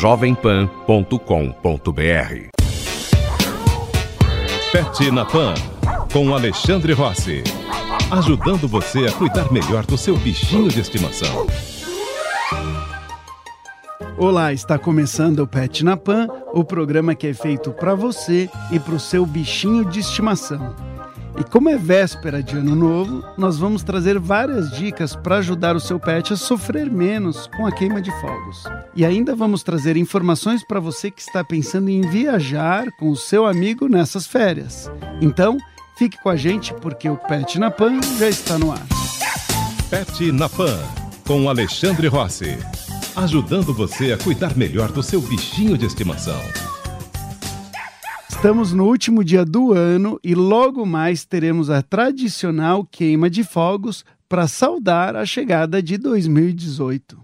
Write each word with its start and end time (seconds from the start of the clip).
jovempan.com.br. 0.00 1.20
Pet 4.72 5.10
na 5.10 5.26
Pan, 5.26 5.52
com 6.10 6.34
Alexandre 6.34 6.94
Rossi. 6.94 7.44
Ajudando 8.10 8.66
você 8.66 9.00
a 9.00 9.12
cuidar 9.12 9.52
melhor 9.52 9.84
do 9.84 9.98
seu 9.98 10.16
bichinho 10.16 10.70
de 10.70 10.80
estimação. 10.80 11.46
Olá, 14.16 14.54
está 14.54 14.78
começando 14.78 15.40
o 15.40 15.46
Pet 15.46 15.84
na 15.84 15.98
Pan, 15.98 16.28
o 16.54 16.64
programa 16.64 17.14
que 17.14 17.26
é 17.26 17.34
feito 17.34 17.70
para 17.70 17.94
você 17.94 18.48
e 18.72 18.80
para 18.80 18.94
o 18.94 19.00
seu 19.00 19.26
bichinho 19.26 19.84
de 19.84 20.00
estimação. 20.00 20.74
E 21.40 21.44
como 21.44 21.70
é 21.70 21.78
véspera 21.78 22.42
de 22.42 22.54
ano 22.54 22.76
novo, 22.76 23.24
nós 23.38 23.56
vamos 23.56 23.82
trazer 23.82 24.18
várias 24.18 24.70
dicas 24.72 25.16
para 25.16 25.38
ajudar 25.38 25.74
o 25.74 25.80
seu 25.80 25.98
pet 25.98 26.34
a 26.34 26.36
sofrer 26.36 26.90
menos 26.90 27.46
com 27.56 27.66
a 27.66 27.72
queima 27.72 28.02
de 28.02 28.10
fogos. 28.20 28.64
E 28.94 29.06
ainda 29.06 29.34
vamos 29.34 29.62
trazer 29.62 29.96
informações 29.96 30.62
para 30.62 30.78
você 30.78 31.10
que 31.10 31.22
está 31.22 31.42
pensando 31.42 31.88
em 31.88 32.02
viajar 32.02 32.92
com 32.98 33.08
o 33.08 33.16
seu 33.16 33.46
amigo 33.46 33.88
nessas 33.88 34.26
férias. 34.26 34.90
Então, 35.18 35.56
fique 35.96 36.22
com 36.22 36.28
a 36.28 36.36
gente 36.36 36.74
porque 36.74 37.08
o 37.08 37.16
Pet 37.16 37.58
na 37.58 37.70
Pan 37.70 37.98
já 38.18 38.28
está 38.28 38.58
no 38.58 38.70
ar. 38.70 38.86
Pet 39.88 40.30
na 40.32 40.48
Pan, 40.48 40.78
com 41.26 41.48
Alexandre 41.48 42.06
Rossi. 42.06 42.58
Ajudando 43.16 43.72
você 43.72 44.12
a 44.12 44.18
cuidar 44.18 44.54
melhor 44.58 44.92
do 44.92 45.02
seu 45.02 45.22
bichinho 45.22 45.78
de 45.78 45.86
estimação. 45.86 46.38
Estamos 48.30 48.72
no 48.72 48.86
último 48.86 49.22
dia 49.24 49.44
do 49.44 49.72
ano 49.72 50.18
e 50.24 50.36
logo 50.36 50.86
mais 50.86 51.24
teremos 51.24 51.68
a 51.68 51.82
tradicional 51.82 52.86
queima 52.86 53.28
de 53.28 53.42
fogos 53.44 54.02
para 54.28 54.46
saudar 54.46 55.16
a 55.16 55.26
chegada 55.26 55.82
de 55.82 55.98
2018. 55.98 57.18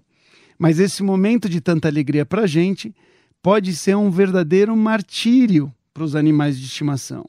Mas 0.58 0.78
esse 0.78 1.02
momento 1.04 1.48
de 1.48 1.60
tanta 1.60 1.88
alegria 1.88 2.26
para 2.26 2.42
a 2.42 2.46
gente 2.46 2.94
pode 3.40 3.74
ser 3.74 3.96
um 3.96 4.10
verdadeiro 4.10 4.76
martírio 4.76 5.72
para 5.94 6.02
os 6.02 6.14
animais 6.14 6.58
de 6.58 6.66
estimação. 6.66 7.24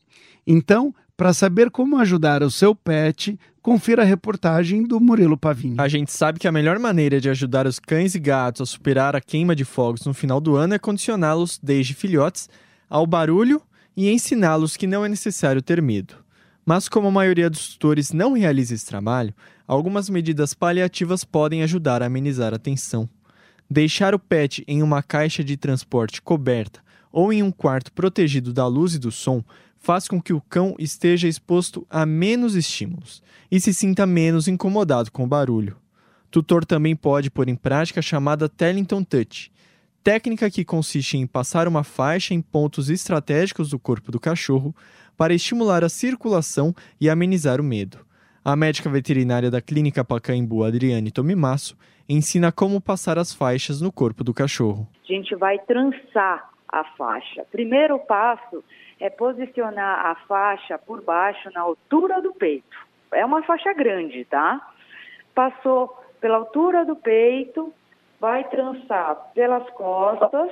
Então, 0.46 0.94
para 1.16 1.32
saber 1.32 1.70
como 1.70 1.98
ajudar 1.98 2.44
o 2.44 2.52
seu 2.52 2.76
pet, 2.76 3.40
confira 3.62 4.02
a 4.02 4.06
reportagem 4.06 4.84
do 4.84 5.00
Murilo 5.00 5.38
Pavinho. 5.38 5.80
A 5.80 5.88
gente 5.88 6.12
sabe 6.12 6.40
que 6.40 6.48
a 6.48 6.52
melhor 6.52 6.78
maneira 6.78 7.22
de 7.22 7.30
ajudar 7.30 7.68
os 7.68 7.80
cães 7.80 8.16
e 8.16 8.20
gatos 8.20 8.62
a 8.62 8.66
superar 8.66 9.16
a 9.16 9.22
queima 9.22 9.56
de 9.56 9.64
fogos 9.64 10.04
no 10.04 10.16
final 10.16 10.42
do 10.42 10.56
ano 10.56 10.74
é 10.74 10.80
condicioná-los, 10.80 11.58
desde 11.62 11.94
filhotes, 11.94 12.50
ao 12.90 13.06
barulho 13.06 13.62
e 13.98 14.12
ensiná-los 14.12 14.78
que 14.78 14.86
não 14.86 15.04
é 15.04 15.10
necessário 15.10 15.60
ter 15.60 15.82
medo. 15.82 16.14
Mas, 16.64 16.88
como 16.88 17.08
a 17.08 17.12
maioria 17.12 17.50
dos 17.50 17.70
tutores 17.70 18.12
não 18.12 18.34
realiza 18.34 18.76
esse 18.76 18.86
trabalho, 18.86 19.34
algumas 19.68 20.08
medidas 20.08 20.54
paliativas 20.54 21.24
podem 21.24 21.64
ajudar 21.64 22.04
a 22.04 22.06
amenizar 22.06 22.54
a 22.54 22.60
tensão. 22.60 23.10
Deixar 23.68 24.14
o 24.14 24.20
pet 24.20 24.64
em 24.68 24.84
uma 24.84 25.02
caixa 25.02 25.44
de 25.44 25.58
transporte 25.58 26.22
coberta 26.22 26.80
ou 27.12 27.34
em 27.34 27.42
um 27.42 27.52
quarto 27.52 27.92
protegido 27.92 28.54
da 28.54 28.68
luz 28.68 28.94
e 28.94 29.00
do 29.00 29.12
som 29.12 29.44
faz 29.78 30.08
com 30.08 30.22
que 30.22 30.34
o 30.34 30.42
cão 30.42 30.76
esteja 30.78 31.28
exposto 31.28 31.88
a 31.90 32.06
menos 32.06 32.54
estímulos 32.54 33.24
e 33.50 33.60
se 33.60 33.74
sinta 33.74 34.06
menos 34.06 34.48
incomodado 34.48 35.12
com 35.12 35.24
o 35.24 35.28
barulho. 35.28 35.76
Tutor 36.30 36.66
também 36.66 36.96
pode 36.96 37.32
pôr 37.32 37.48
em 37.48 37.56
prática 37.56 38.00
a 38.00 38.04
chamada 38.04 38.50
Tellington 38.50 39.04
Touch, 39.04 39.52
técnica 40.08 40.50
que 40.50 40.64
consiste 40.64 41.18
em 41.18 41.28
passar 41.28 41.68
uma 41.68 41.84
faixa 41.84 42.34
em 42.34 42.42
pontos 42.42 42.90
estratégicos 42.90 43.72
do 43.72 43.78
corpo 43.78 44.10
do 44.10 44.22
cachorro 44.22 44.74
para 45.18 45.34
estimular 45.34 45.84
a 45.84 45.90
circulação 45.90 46.74
e 46.98 47.10
amenizar 47.10 47.60
o 47.60 47.64
medo. 47.64 47.98
A 48.42 48.56
médica 48.56 48.90
veterinária 48.90 49.52
da 49.52 49.62
Clínica 49.62 50.06
Pacaembu, 50.06 50.64
Adriane 50.64 51.12
Tomimasso, 51.12 51.78
ensina 52.08 52.54
como 52.54 52.80
passar 52.80 53.20
as 53.20 53.34
faixas 53.34 53.82
no 53.82 53.92
corpo 53.92 54.24
do 54.24 54.34
cachorro. 54.34 54.88
A 55.04 55.12
gente 55.12 55.36
vai 55.36 55.60
trançar 55.60 56.52
a 56.70 56.86
faixa. 56.98 57.46
Primeiro 57.52 58.00
passo 58.00 58.64
é 59.02 59.10
posicionar 59.10 60.06
a 60.06 60.16
faixa 60.26 60.78
por 60.78 61.04
baixo 61.04 61.50
na 61.54 61.60
altura 61.60 62.22
do 62.22 62.32
peito. 62.34 62.78
É 63.12 63.26
uma 63.26 63.44
faixa 63.44 63.74
grande, 63.74 64.24
tá? 64.24 64.72
Passou 65.36 65.94
pela 66.22 66.38
altura 66.38 66.86
do 66.86 66.96
peito, 66.96 67.74
vai 68.20 68.44
trançar 68.50 69.32
pelas 69.34 69.70
costas, 69.72 70.50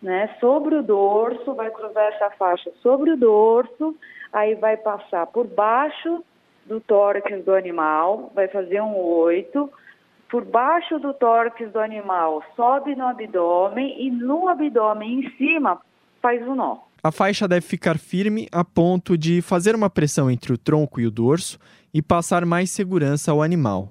né, 0.00 0.34
sobre 0.38 0.76
o 0.76 0.82
dorso, 0.82 1.54
vai 1.54 1.70
cruzar 1.70 2.04
essa 2.12 2.30
faixa 2.30 2.70
sobre 2.82 3.10
o 3.10 3.16
dorso, 3.16 3.96
aí 4.32 4.54
vai 4.54 4.76
passar 4.76 5.26
por 5.26 5.46
baixo 5.46 6.24
do 6.66 6.80
tórax 6.80 7.44
do 7.44 7.54
animal, 7.54 8.30
vai 8.34 8.48
fazer 8.48 8.80
um 8.80 8.96
oito, 8.96 9.70
por 10.28 10.44
baixo 10.44 10.98
do 10.98 11.14
tórax 11.14 11.70
do 11.72 11.78
animal, 11.78 12.42
sobe 12.54 12.94
no 12.94 13.06
abdômen 13.06 14.06
e 14.06 14.10
no 14.10 14.48
abdômen 14.48 15.20
em 15.20 15.30
cima 15.36 15.80
faz 16.20 16.46
um 16.46 16.54
nó. 16.54 16.78
A 17.02 17.12
faixa 17.12 17.46
deve 17.46 17.64
ficar 17.64 17.98
firme 17.98 18.48
a 18.50 18.64
ponto 18.64 19.16
de 19.16 19.40
fazer 19.40 19.76
uma 19.76 19.88
pressão 19.88 20.28
entre 20.28 20.52
o 20.52 20.58
tronco 20.58 21.00
e 21.00 21.06
o 21.06 21.10
dorso 21.10 21.58
e 21.94 22.02
passar 22.02 22.44
mais 22.44 22.70
segurança 22.70 23.30
ao 23.30 23.42
animal. 23.42 23.90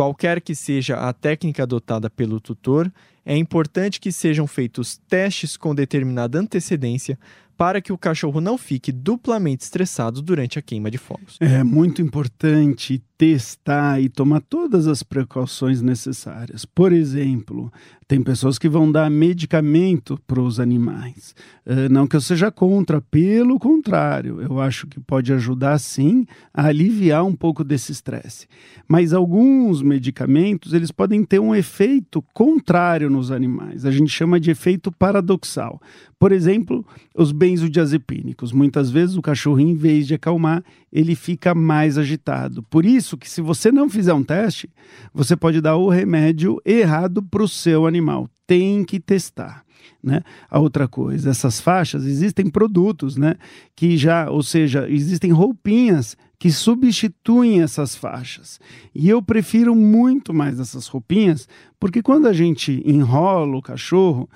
Qualquer 0.00 0.40
que 0.40 0.54
seja 0.54 0.96
a 0.96 1.12
técnica 1.12 1.64
adotada 1.64 2.08
pelo 2.08 2.40
tutor, 2.40 2.90
é 3.22 3.36
importante 3.36 4.00
que 4.00 4.10
sejam 4.10 4.46
feitos 4.46 4.96
testes 4.96 5.58
com 5.58 5.74
determinada 5.74 6.38
antecedência 6.38 7.18
para 7.60 7.82
que 7.82 7.92
o 7.92 7.98
cachorro 7.98 8.40
não 8.40 8.56
fique 8.56 8.90
duplamente 8.90 9.64
estressado 9.64 10.22
durante 10.22 10.58
a 10.58 10.62
queima 10.62 10.90
de 10.90 10.96
fogos. 10.96 11.36
É 11.38 11.62
muito 11.62 12.00
importante 12.00 13.02
testar 13.18 14.00
e 14.00 14.08
tomar 14.08 14.40
todas 14.40 14.86
as 14.86 15.02
precauções 15.02 15.82
necessárias. 15.82 16.64
Por 16.64 16.90
exemplo, 16.90 17.70
tem 18.08 18.22
pessoas 18.22 18.58
que 18.58 18.66
vão 18.66 18.90
dar 18.90 19.10
medicamento 19.10 20.18
para 20.26 20.40
os 20.40 20.58
animais. 20.58 21.34
Uh, 21.66 21.92
não 21.92 22.06
que 22.06 22.16
eu 22.16 22.20
seja 22.22 22.50
contra, 22.50 22.98
pelo 23.02 23.58
contrário, 23.58 24.40
eu 24.40 24.58
acho 24.58 24.86
que 24.86 24.98
pode 24.98 25.30
ajudar 25.30 25.78
sim 25.78 26.26
a 26.54 26.68
aliviar 26.68 27.26
um 27.26 27.36
pouco 27.36 27.62
desse 27.62 27.92
estresse. 27.92 28.46
Mas 28.88 29.12
alguns 29.12 29.82
medicamentos 29.82 30.72
eles 30.72 30.90
podem 30.90 31.22
ter 31.22 31.38
um 31.38 31.54
efeito 31.54 32.24
contrário 32.32 33.10
nos 33.10 33.30
animais. 33.30 33.84
A 33.84 33.90
gente 33.90 34.10
chama 34.10 34.40
de 34.40 34.50
efeito 34.50 34.90
paradoxal. 34.90 35.78
Por 36.20 36.32
exemplo, 36.32 36.86
os 37.16 37.32
benzodiazepínicos. 37.32 38.52
Muitas 38.52 38.90
vezes 38.90 39.16
o 39.16 39.22
cachorro, 39.22 39.58
em 39.58 39.74
vez 39.74 40.06
de 40.06 40.12
acalmar, 40.12 40.62
ele 40.92 41.14
fica 41.14 41.54
mais 41.54 41.96
agitado. 41.96 42.62
Por 42.64 42.84
isso 42.84 43.16
que 43.16 43.28
se 43.28 43.40
você 43.40 43.72
não 43.72 43.88
fizer 43.88 44.12
um 44.12 44.22
teste, 44.22 44.68
você 45.14 45.34
pode 45.34 45.62
dar 45.62 45.76
o 45.76 45.88
remédio 45.88 46.60
errado 46.62 47.22
para 47.22 47.42
o 47.42 47.48
seu 47.48 47.86
animal. 47.86 48.28
Tem 48.46 48.84
que 48.84 49.00
testar. 49.00 49.64
Né? 50.04 50.20
A 50.50 50.58
outra 50.58 50.86
coisa, 50.86 51.30
essas 51.30 51.58
faixas 51.58 52.04
existem 52.04 52.50
produtos, 52.50 53.16
né? 53.16 53.36
Que 53.74 53.96
já, 53.96 54.30
ou 54.30 54.42
seja, 54.42 54.86
existem 54.90 55.32
roupinhas 55.32 56.18
que 56.40 56.50
substituem 56.50 57.60
essas 57.60 57.94
faixas. 57.94 58.58
E 58.94 59.10
eu 59.10 59.20
prefiro 59.20 59.76
muito 59.76 60.32
mais 60.32 60.58
essas 60.58 60.86
roupinhas, 60.86 61.46
porque 61.78 62.02
quando 62.02 62.26
a 62.26 62.32
gente 62.32 62.82
enrola 62.86 63.58
o 63.58 63.62
cachorro, 63.62 64.26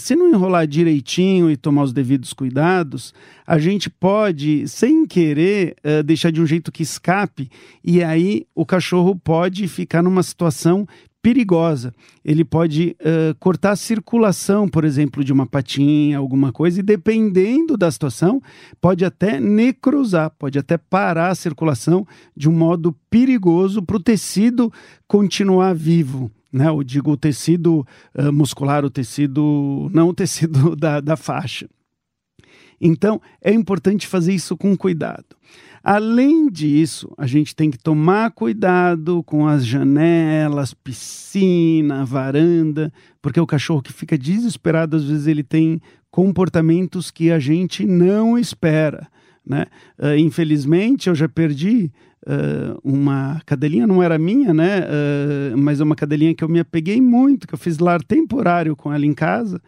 se 0.00 0.16
não 0.16 0.28
enrolar 0.28 0.66
direitinho 0.66 1.48
e 1.48 1.56
tomar 1.56 1.84
os 1.84 1.92
devidos 1.92 2.32
cuidados, 2.32 3.14
a 3.46 3.56
gente 3.56 3.88
pode, 3.88 4.66
sem 4.66 5.06
querer, 5.06 5.76
deixar 6.04 6.32
de 6.32 6.42
um 6.42 6.46
jeito 6.46 6.72
que 6.72 6.82
escape, 6.82 7.48
e 7.84 8.02
aí 8.02 8.44
o 8.52 8.66
cachorro 8.66 9.14
pode 9.14 9.68
ficar 9.68 10.02
numa 10.02 10.24
situação 10.24 10.88
perigosa. 11.24 11.94
Ele 12.22 12.44
pode 12.44 12.94
uh, 13.00 13.34
cortar 13.40 13.70
a 13.70 13.76
circulação, 13.76 14.68
por 14.68 14.84
exemplo, 14.84 15.24
de 15.24 15.32
uma 15.32 15.46
patinha, 15.46 16.18
alguma 16.18 16.52
coisa, 16.52 16.80
e 16.80 16.82
dependendo 16.82 17.78
da 17.78 17.90
situação, 17.90 18.42
pode 18.78 19.06
até 19.06 19.40
necrosar, 19.40 20.30
pode 20.38 20.58
até 20.58 20.76
parar 20.76 21.30
a 21.30 21.34
circulação 21.34 22.06
de 22.36 22.46
um 22.46 22.52
modo 22.52 22.94
perigoso 23.08 23.82
para 23.82 23.96
o 23.96 24.02
tecido 24.02 24.70
continuar 25.08 25.74
vivo. 25.74 26.30
Né? 26.52 26.68
Eu 26.68 26.84
digo 26.84 27.12
o 27.12 27.16
tecido 27.16 27.86
uh, 28.14 28.30
muscular, 28.30 28.84
o 28.84 28.90
tecido, 28.90 29.90
não 29.94 30.10
o 30.10 30.14
tecido 30.14 30.76
da, 30.76 31.00
da 31.00 31.16
faixa. 31.16 31.66
Então, 32.80 33.20
é 33.40 33.52
importante 33.52 34.06
fazer 34.06 34.34
isso 34.34 34.56
com 34.56 34.76
cuidado. 34.76 35.24
Além 35.82 36.48
disso, 36.48 37.12
a 37.18 37.26
gente 37.26 37.54
tem 37.54 37.70
que 37.70 37.78
tomar 37.78 38.30
cuidado 38.30 39.22
com 39.24 39.46
as 39.46 39.66
janelas, 39.66 40.72
piscina, 40.72 42.06
varanda, 42.06 42.90
porque 43.20 43.38
o 43.38 43.46
cachorro 43.46 43.82
que 43.82 43.92
fica 43.92 44.16
desesperado, 44.16 44.96
às 44.96 45.04
vezes 45.04 45.26
ele 45.26 45.42
tem 45.42 45.80
comportamentos 46.10 47.10
que 47.10 47.30
a 47.30 47.38
gente 47.38 47.84
não 47.84 48.38
espera. 48.38 49.06
Né? 49.46 49.66
Uh, 49.98 50.16
infelizmente, 50.16 51.08
eu 51.10 51.14
já 51.14 51.28
perdi 51.28 51.92
uh, 52.26 52.80
uma 52.82 53.42
cadelinha, 53.44 53.86
não 53.86 54.02
era 54.02 54.18
minha, 54.18 54.54
né? 54.54 54.80
Uh, 54.80 55.58
mas 55.58 55.80
é 55.80 55.84
uma 55.84 55.94
cadelinha 55.94 56.34
que 56.34 56.42
eu 56.42 56.48
me 56.48 56.60
apeguei 56.60 57.00
muito, 57.00 57.46
que 57.46 57.52
eu 57.54 57.58
fiz 57.58 57.78
lar 57.78 58.02
temporário 58.02 58.74
com 58.74 58.92
ela 58.92 59.04
em 59.04 59.12
casa. 59.12 59.60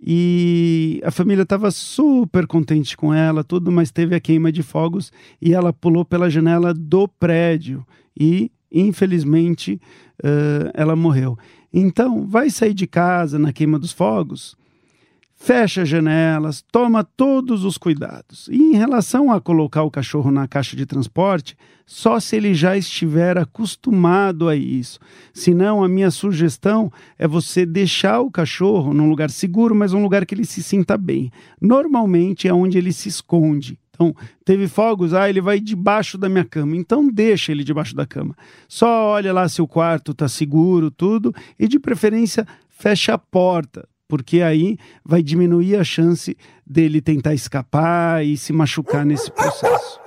E 0.00 1.00
a 1.04 1.10
família 1.10 1.42
estava 1.42 1.70
super 1.70 2.46
contente 2.46 2.96
com 2.96 3.12
ela, 3.12 3.42
tudo, 3.42 3.72
mas 3.72 3.90
teve 3.90 4.14
a 4.14 4.20
queima 4.20 4.52
de 4.52 4.62
fogos 4.62 5.12
e 5.42 5.52
ela 5.52 5.72
pulou 5.72 6.04
pela 6.04 6.30
janela 6.30 6.72
do 6.72 7.08
prédio 7.08 7.84
e, 8.18 8.50
infelizmente, 8.70 9.80
uh, 10.22 10.70
ela 10.74 10.94
morreu. 10.94 11.36
Então, 11.72 12.26
vai 12.26 12.48
sair 12.48 12.74
de 12.74 12.86
casa 12.86 13.38
na 13.38 13.52
queima 13.52 13.78
dos 13.78 13.92
fogos? 13.92 14.56
Fecha 15.38 15.82
as 15.82 15.88
janelas, 15.88 16.64
toma 16.70 17.04
todos 17.04 17.64
os 17.64 17.78
cuidados. 17.78 18.48
E 18.50 18.56
em 18.56 18.74
relação 18.74 19.30
a 19.30 19.40
colocar 19.40 19.84
o 19.84 19.90
cachorro 19.90 20.32
na 20.32 20.48
caixa 20.48 20.76
de 20.76 20.84
transporte, 20.84 21.56
só 21.86 22.18
se 22.20 22.36
ele 22.36 22.52
já 22.52 22.76
estiver 22.76 23.38
acostumado 23.38 24.48
a 24.48 24.56
isso. 24.56 24.98
Senão, 25.32 25.82
a 25.82 25.88
minha 25.88 26.10
sugestão 26.10 26.92
é 27.16 27.26
você 27.26 27.64
deixar 27.64 28.20
o 28.20 28.30
cachorro 28.30 28.92
num 28.92 29.08
lugar 29.08 29.30
seguro, 29.30 29.74
mas 29.74 29.94
um 29.94 30.02
lugar 30.02 30.26
que 30.26 30.34
ele 30.34 30.44
se 30.44 30.62
sinta 30.62 30.98
bem. 30.98 31.30
Normalmente 31.62 32.48
é 32.48 32.52
onde 32.52 32.76
ele 32.76 32.92
se 32.92 33.08
esconde. 33.08 33.78
Então, 33.94 34.14
teve 34.44 34.68
fogos, 34.68 35.14
ah, 35.14 35.30
ele 35.30 35.40
vai 35.40 35.60
debaixo 35.60 36.18
da 36.18 36.28
minha 36.28 36.44
cama. 36.44 36.76
Então, 36.76 37.08
deixa 37.08 37.52
ele 37.52 37.64
debaixo 37.64 37.94
da 37.94 38.04
cama. 38.04 38.36
Só 38.68 39.12
olha 39.12 39.32
lá 39.32 39.48
se 39.48 39.62
o 39.62 39.68
quarto 39.68 40.12
está 40.12 40.28
seguro, 40.28 40.90
tudo, 40.90 41.32
e 41.58 41.66
de 41.66 41.78
preferência, 41.78 42.46
fecha 42.68 43.14
a 43.14 43.18
porta 43.18 43.88
porque 44.08 44.40
aí 44.40 44.78
vai 45.04 45.22
diminuir 45.22 45.76
a 45.76 45.84
chance 45.84 46.36
dele 46.66 47.00
tentar 47.00 47.34
escapar 47.34 48.24
e 48.24 48.36
se 48.36 48.52
machucar 48.52 49.04
nesse 49.04 49.30
processo. 49.30 50.00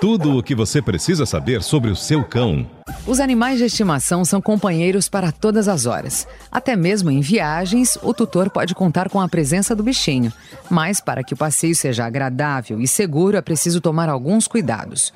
Tudo 0.00 0.38
o 0.38 0.42
que 0.42 0.54
você 0.54 0.80
precisa 0.80 1.26
saber 1.26 1.62
sobre 1.62 1.90
o 1.90 1.94
seu 1.96 2.24
cão. 2.24 2.66
Os 3.06 3.20
animais 3.20 3.58
de 3.58 3.66
estimação 3.66 4.24
são 4.24 4.40
companheiros 4.40 5.10
para 5.10 5.30
todas 5.30 5.68
as 5.68 5.84
horas. 5.84 6.26
Até 6.50 6.74
mesmo 6.74 7.10
em 7.10 7.20
viagens, 7.20 7.98
o 8.02 8.14
tutor 8.14 8.48
pode 8.48 8.74
contar 8.74 9.10
com 9.10 9.20
a 9.20 9.28
presença 9.28 9.76
do 9.76 9.82
bichinho. 9.82 10.32
Mas 10.70 11.02
para 11.02 11.22
que 11.22 11.34
o 11.34 11.36
passeio 11.36 11.76
seja 11.76 12.06
agradável 12.06 12.80
e 12.80 12.88
seguro, 12.88 13.36
é 13.36 13.42
preciso 13.42 13.78
tomar 13.78 14.08
alguns 14.08 14.48
cuidados. 14.48 15.12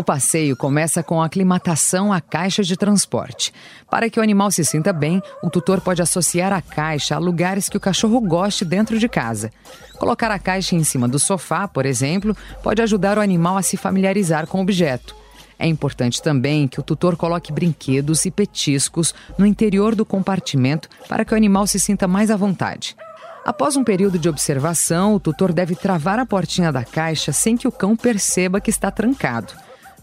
O 0.00 0.02
passeio 0.02 0.56
começa 0.56 1.02
com 1.02 1.20
a 1.20 1.26
aclimatação 1.26 2.10
à 2.10 2.22
caixa 2.22 2.62
de 2.62 2.74
transporte. 2.74 3.52
Para 3.90 4.08
que 4.08 4.18
o 4.18 4.22
animal 4.22 4.50
se 4.50 4.64
sinta 4.64 4.94
bem, 4.94 5.22
o 5.42 5.50
tutor 5.50 5.82
pode 5.82 6.00
associar 6.00 6.54
a 6.54 6.62
caixa 6.62 7.14
a 7.14 7.18
lugares 7.18 7.68
que 7.68 7.76
o 7.76 7.80
cachorro 7.80 8.18
goste 8.18 8.64
dentro 8.64 8.98
de 8.98 9.06
casa. 9.10 9.52
Colocar 9.98 10.30
a 10.30 10.38
caixa 10.38 10.74
em 10.74 10.82
cima 10.84 11.06
do 11.06 11.18
sofá, 11.18 11.68
por 11.68 11.84
exemplo, 11.84 12.34
pode 12.62 12.80
ajudar 12.80 13.18
o 13.18 13.20
animal 13.20 13.58
a 13.58 13.62
se 13.62 13.76
familiarizar 13.76 14.46
com 14.46 14.56
o 14.56 14.62
objeto. 14.62 15.14
É 15.58 15.66
importante 15.66 16.22
também 16.22 16.66
que 16.66 16.80
o 16.80 16.82
tutor 16.82 17.14
coloque 17.14 17.52
brinquedos 17.52 18.24
e 18.24 18.30
petiscos 18.30 19.14
no 19.36 19.44
interior 19.44 19.94
do 19.94 20.06
compartimento 20.06 20.88
para 21.10 21.26
que 21.26 21.34
o 21.34 21.36
animal 21.36 21.66
se 21.66 21.78
sinta 21.78 22.08
mais 22.08 22.30
à 22.30 22.36
vontade. 22.38 22.96
Após 23.44 23.76
um 23.76 23.84
período 23.84 24.18
de 24.18 24.30
observação, 24.30 25.14
o 25.14 25.20
tutor 25.20 25.52
deve 25.52 25.74
travar 25.74 26.18
a 26.18 26.24
portinha 26.24 26.72
da 26.72 26.84
caixa 26.84 27.32
sem 27.32 27.54
que 27.54 27.68
o 27.68 27.72
cão 27.72 27.94
perceba 27.94 28.62
que 28.62 28.70
está 28.70 28.90
trancado. 28.90 29.52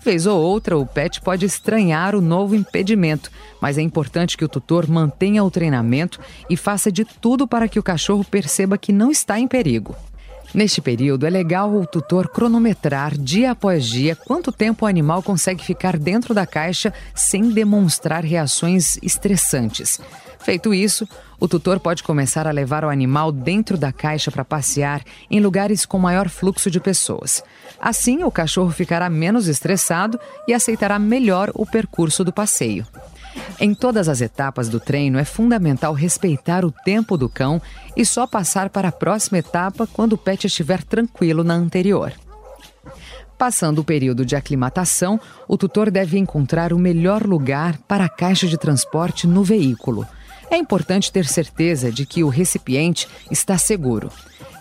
Vez 0.08 0.26
ou 0.26 0.42
outra, 0.42 0.78
o 0.78 0.86
pet 0.86 1.20
pode 1.20 1.46
estranhar 1.46 2.16
o 2.16 2.22
novo 2.22 2.56
impedimento, 2.56 3.30
mas 3.60 3.78
é 3.78 3.82
importante 3.82 4.38
que 4.38 4.46
o 4.46 4.48
tutor 4.48 4.88
mantenha 4.88 5.44
o 5.44 5.52
treinamento 5.52 6.22
e 6.50 6.56
faça 6.56 6.90
de 6.90 7.04
tudo 7.04 7.46
para 7.46 7.68
que 7.68 7.78
o 7.78 7.84
cachorro 7.84 8.24
perceba 8.24 8.78
que 8.78 8.94
não 8.94 9.12
está 9.12 9.38
em 9.38 9.46
perigo. 9.46 9.94
Neste 10.54 10.80
período, 10.80 11.26
é 11.26 11.30
legal 11.30 11.74
o 11.74 11.86
tutor 11.86 12.30
cronometrar 12.30 13.18
dia 13.18 13.52
após 13.52 13.86
dia 13.86 14.16
quanto 14.16 14.50
tempo 14.50 14.86
o 14.86 14.88
animal 14.88 15.22
consegue 15.22 15.62
ficar 15.62 15.98
dentro 15.98 16.34
da 16.34 16.46
caixa 16.46 16.94
sem 17.14 17.50
demonstrar 17.50 18.24
reações 18.24 18.98
estressantes. 19.04 20.00
Feito 20.40 20.74
isso, 20.74 21.08
o 21.40 21.48
tutor 21.48 21.80
pode 21.80 22.04
começar 22.04 22.48
a 22.48 22.52
levar 22.52 22.84
o 22.84 22.90
animal 22.90 23.32
dentro 23.32 23.78
da 23.78 23.92
caixa 23.92 24.32
para 24.32 24.46
passear 24.46 25.04
em 25.30 25.40
lugares 25.40 25.86
com 25.86 26.00
maior 26.00 26.30
fluxo 26.30 26.72
de 26.72 26.80
pessoas. 26.80 27.44
Assim, 27.80 28.24
o 28.24 28.32
cachorro 28.32 28.72
ficará 28.72 29.10
menos 29.10 29.48
estressado 29.48 30.20
e 30.48 30.54
aceitará 30.54 30.98
melhor 30.98 31.52
o 31.54 31.66
percurso 31.66 32.24
do 32.24 32.32
passeio. 32.32 32.86
Em 33.60 33.74
todas 33.74 34.08
as 34.08 34.22
etapas 34.22 34.70
do 34.70 34.80
treino, 34.80 35.20
é 35.20 35.26
fundamental 35.26 35.94
respeitar 35.94 36.64
o 36.64 36.72
tempo 36.72 37.18
do 37.18 37.28
cão 37.28 37.62
e 37.96 38.06
só 38.06 38.26
passar 38.26 38.70
para 38.70 38.90
a 38.90 38.92
próxima 38.92 39.40
etapa 39.40 39.88
quando 39.88 40.14
o 40.14 40.18
pet 40.18 40.48
estiver 40.48 40.84
tranquilo 40.84 41.44
na 41.44 41.54
anterior. 41.54 42.14
Passando 43.38 43.80
o 43.80 43.84
período 43.84 44.26
de 44.26 44.36
aclimatação, 44.36 45.20
o 45.48 45.58
tutor 45.58 45.92
deve 45.92 46.18
encontrar 46.18 46.74
o 46.74 46.80
melhor 46.80 47.24
lugar 47.24 47.78
para 47.88 48.06
a 48.06 48.10
caixa 48.10 48.48
de 48.48 48.58
transporte 48.58 49.28
no 49.28 49.44
veículo. 49.44 50.08
É 50.50 50.58
importante 50.58 51.12
ter 51.12 51.26
certeza 51.26 51.92
de 51.92 52.06
que 52.06 52.24
o 52.24 52.30
recipiente 52.30 53.08
está 53.30 53.58
seguro. 53.58 54.10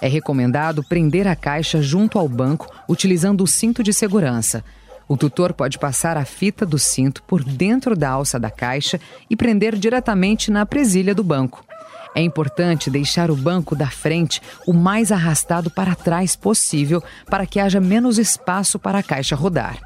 É 0.00 0.08
recomendado 0.08 0.82
prender 0.82 1.26
a 1.26 1.36
caixa 1.36 1.80
junto 1.80 2.18
ao 2.18 2.28
banco 2.28 2.70
utilizando 2.88 3.42
o 3.42 3.46
cinto 3.46 3.82
de 3.82 3.92
segurança. 3.92 4.64
O 5.08 5.16
tutor 5.16 5.52
pode 5.52 5.78
passar 5.78 6.16
a 6.16 6.24
fita 6.24 6.66
do 6.66 6.78
cinto 6.78 7.22
por 7.22 7.44
dentro 7.44 7.96
da 7.96 8.10
alça 8.10 8.38
da 8.38 8.50
caixa 8.50 9.00
e 9.30 9.36
prender 9.36 9.76
diretamente 9.76 10.50
na 10.50 10.66
presilha 10.66 11.14
do 11.14 11.22
banco. 11.22 11.64
É 12.14 12.20
importante 12.20 12.90
deixar 12.90 13.30
o 13.30 13.36
banco 13.36 13.76
da 13.76 13.88
frente 13.88 14.40
o 14.66 14.72
mais 14.72 15.12
arrastado 15.12 15.70
para 15.70 15.94
trás 15.94 16.34
possível 16.34 17.02
para 17.30 17.46
que 17.46 17.60
haja 17.60 17.78
menos 17.78 18.18
espaço 18.18 18.78
para 18.78 18.98
a 18.98 19.02
caixa 19.02 19.36
rodar. 19.36 19.78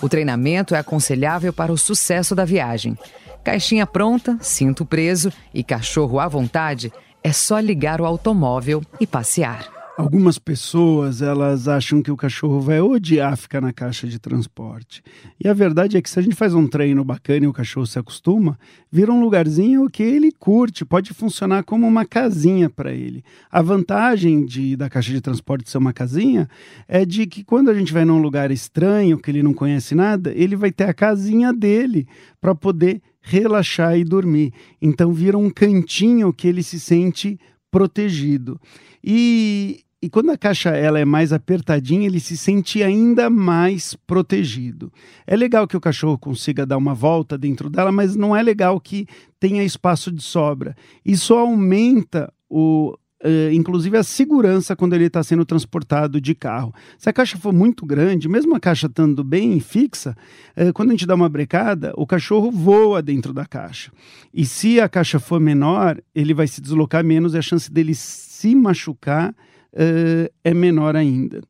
O 0.00 0.08
treinamento 0.08 0.74
é 0.74 0.78
aconselhável 0.78 1.52
para 1.52 1.72
o 1.72 1.78
sucesso 1.78 2.34
da 2.34 2.44
viagem. 2.44 2.96
Caixinha 3.44 3.86
pronta, 3.86 4.38
cinto 4.40 4.86
preso 4.86 5.30
e 5.52 5.62
cachorro 5.62 6.18
à 6.18 6.26
vontade, 6.26 6.90
é 7.22 7.30
só 7.30 7.58
ligar 7.58 8.00
o 8.00 8.06
automóvel 8.06 8.82
e 8.98 9.06
passear. 9.06 9.83
Algumas 9.96 10.40
pessoas, 10.40 11.22
elas 11.22 11.68
acham 11.68 12.02
que 12.02 12.10
o 12.10 12.16
cachorro 12.16 12.60
vai 12.60 12.80
odiar 12.80 13.36
ficar 13.36 13.60
na 13.60 13.72
caixa 13.72 14.08
de 14.08 14.18
transporte. 14.18 15.00
E 15.38 15.46
a 15.48 15.54
verdade 15.54 15.96
é 15.96 16.02
que 16.02 16.10
se 16.10 16.18
a 16.18 16.22
gente 16.22 16.34
faz 16.34 16.52
um 16.52 16.66
treino 16.66 17.04
bacana 17.04 17.44
e 17.44 17.48
o 17.48 17.52
cachorro 17.52 17.86
se 17.86 17.96
acostuma, 17.96 18.58
vira 18.90 19.12
um 19.12 19.20
lugarzinho 19.20 19.88
que 19.88 20.02
ele 20.02 20.32
curte, 20.32 20.84
pode 20.84 21.14
funcionar 21.14 21.62
como 21.62 21.86
uma 21.86 22.04
casinha 22.04 22.68
para 22.68 22.92
ele. 22.92 23.22
A 23.48 23.62
vantagem 23.62 24.44
de, 24.44 24.74
da 24.74 24.90
caixa 24.90 25.12
de 25.12 25.20
transporte 25.20 25.70
ser 25.70 25.78
uma 25.78 25.92
casinha 25.92 26.48
é 26.88 27.04
de 27.04 27.24
que 27.24 27.44
quando 27.44 27.70
a 27.70 27.74
gente 27.74 27.92
vai 27.92 28.04
num 28.04 28.20
lugar 28.20 28.50
estranho, 28.50 29.16
que 29.16 29.30
ele 29.30 29.44
não 29.44 29.54
conhece 29.54 29.94
nada, 29.94 30.32
ele 30.34 30.56
vai 30.56 30.72
ter 30.72 30.88
a 30.88 30.94
casinha 30.94 31.52
dele 31.52 32.04
para 32.40 32.52
poder 32.52 33.00
relaxar 33.20 33.96
e 33.96 34.02
dormir. 34.02 34.52
Então 34.82 35.12
vira 35.12 35.38
um 35.38 35.50
cantinho 35.50 36.32
que 36.32 36.48
ele 36.48 36.64
se 36.64 36.80
sente 36.80 37.38
protegido. 37.70 38.60
E, 39.02 39.83
e 40.04 40.10
quando 40.10 40.30
a 40.30 40.36
caixa 40.36 40.68
ela 40.68 40.98
é 40.98 41.04
mais 41.06 41.32
apertadinha, 41.32 42.06
ele 42.06 42.20
se 42.20 42.36
sente 42.36 42.82
ainda 42.82 43.30
mais 43.30 43.94
protegido. 44.06 44.92
É 45.26 45.34
legal 45.34 45.66
que 45.66 45.78
o 45.78 45.80
cachorro 45.80 46.18
consiga 46.18 46.66
dar 46.66 46.76
uma 46.76 46.92
volta 46.92 47.38
dentro 47.38 47.70
dela, 47.70 47.90
mas 47.90 48.14
não 48.14 48.36
é 48.36 48.42
legal 48.42 48.78
que 48.78 49.06
tenha 49.40 49.64
espaço 49.64 50.12
de 50.12 50.22
sobra. 50.22 50.76
Isso 51.02 51.32
aumenta 51.32 52.30
o, 52.50 52.94
Uh, 53.26 53.50
inclusive 53.54 53.96
a 53.96 54.02
segurança 54.02 54.76
quando 54.76 54.92
ele 54.92 55.06
está 55.06 55.22
sendo 55.22 55.46
transportado 55.46 56.20
de 56.20 56.34
carro. 56.34 56.74
Se 56.98 57.08
a 57.08 57.12
caixa 57.12 57.38
for 57.38 57.54
muito 57.54 57.86
grande, 57.86 58.28
mesmo 58.28 58.54
a 58.54 58.60
caixa 58.60 58.86
estando 58.86 59.24
bem 59.24 59.58
fixa, 59.60 60.14
uh, 60.54 60.70
quando 60.74 60.90
a 60.90 60.92
gente 60.92 61.06
dá 61.06 61.14
uma 61.14 61.30
brecada, 61.30 61.94
o 61.96 62.06
cachorro 62.06 62.50
voa 62.50 63.00
dentro 63.00 63.32
da 63.32 63.46
caixa. 63.46 63.90
E 64.34 64.44
se 64.44 64.78
a 64.78 64.90
caixa 64.90 65.18
for 65.18 65.40
menor, 65.40 66.02
ele 66.14 66.34
vai 66.34 66.46
se 66.46 66.60
deslocar 66.60 67.02
menos 67.02 67.32
e 67.32 67.38
a 67.38 67.40
chance 67.40 67.72
dele 67.72 67.94
se 67.94 68.54
machucar 68.54 69.34
uh, 69.74 70.32
é 70.42 70.54
menor 70.54 70.96
ainda. 70.96 71.42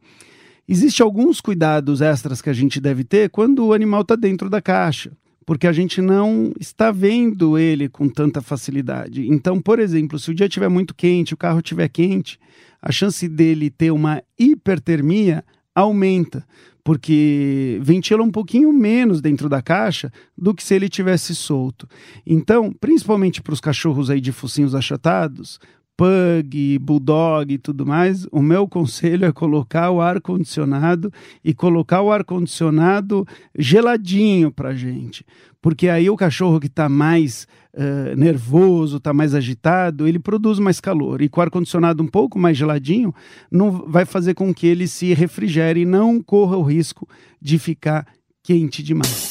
Existem 0.66 1.04
alguns 1.04 1.40
cuidados 1.40 2.00
extras 2.00 2.40
que 2.40 2.49
a 2.49 2.54
gente 2.54 2.81
deve 2.81 3.04
ter 3.04 3.28
quando 3.31 3.66
o 3.66 3.73
animal 3.73 4.00
está 4.00 4.16
dentro 4.16 4.49
da 4.49 4.62
caixa, 4.62 5.12
porque 5.45 5.66
a 5.66 5.73
gente 5.73 6.00
não 6.00 6.52
está 6.59 6.90
vendo 6.90 7.59
ele 7.59 7.88
com 7.88 8.09
tanta 8.09 8.40
facilidade. 8.40 9.28
Então, 9.28 9.61
por 9.61 9.78
exemplo, 9.78 10.19
se 10.19 10.31
o 10.31 10.35
dia 10.35 10.47
estiver 10.47 10.71
muito 10.71 10.95
quente, 10.95 11.35
o 11.35 11.37
carro 11.37 11.59
estiver 11.59 11.88
quente, 11.88 12.38
a 12.81 12.90
chance 12.90 13.28
dele 13.28 13.69
ter 13.71 13.90
uma 13.90 14.23
hipertermia 14.38 15.45
aumenta, 15.75 16.47
porque 16.83 17.78
ventila 17.83 18.23
um 18.23 18.31
pouquinho 18.31 18.73
menos 18.73 19.21
dentro 19.21 19.49
da 19.49 19.61
caixa 19.61 20.11
do 20.37 20.54
que 20.54 20.62
se 20.62 20.75
ele 20.75 20.88
tivesse 20.88 21.35
solto. 21.35 21.88
Então, 22.26 22.73
principalmente 22.73 23.43
para 23.43 23.54
os 23.54 23.61
cachorros 23.61 24.11
aí 24.11 24.21
de 24.21 24.33
focinhos 24.33 24.75
achatados, 24.75 25.59
pug, 25.97 26.79
bulldog 26.79 27.53
e 27.53 27.59
tudo 27.59 27.87
mais, 27.87 28.27
o 28.31 28.43
meu 28.43 28.67
conselho 28.69 29.25
é 29.25 29.33
colocar 29.33 29.91
o 29.91 30.01
ar 30.01 30.21
condicionado 30.21 31.13
e 31.45 31.55
colocar 31.55 32.03
o 32.03 32.11
ar 32.11 32.25
condicionado 32.25 33.27
geladinho 33.57 34.51
para 34.51 34.75
gente, 34.75 35.25
porque 35.63 35.89
aí 35.89 36.11
o 36.11 36.17
cachorro 36.17 36.61
que 36.61 36.67
está 36.67 36.89
mais 36.89 37.47
uh, 37.75 38.17
nervoso, 38.17 38.99
está 38.99 39.13
mais 39.13 39.35
agitado, 39.35 40.07
ele 40.07 40.19
produz 40.19 40.59
mais 40.59 40.81
calor. 40.81 41.23
E 41.23 41.29
com 41.29 41.41
o 41.41 41.43
ar 41.43 41.51
condicionado 41.51 42.03
um 42.03 42.07
pouco 42.07 42.39
mais 42.39 42.57
geladinho, 42.57 43.15
não 43.51 43.71
vai 43.71 44.05
fazer 44.05 44.35
com 44.35 44.53
que 44.53 44.67
ele 44.67 44.87
se 44.87 45.15
refrigere 45.15 45.81
e 45.81 45.87
não 45.87 46.23
corra 46.23 46.57
o 46.57 46.63
risco 46.63 47.09
de 47.41 47.59
ficar 47.59 48.07
quente 48.43 48.83
demais. 48.83 49.31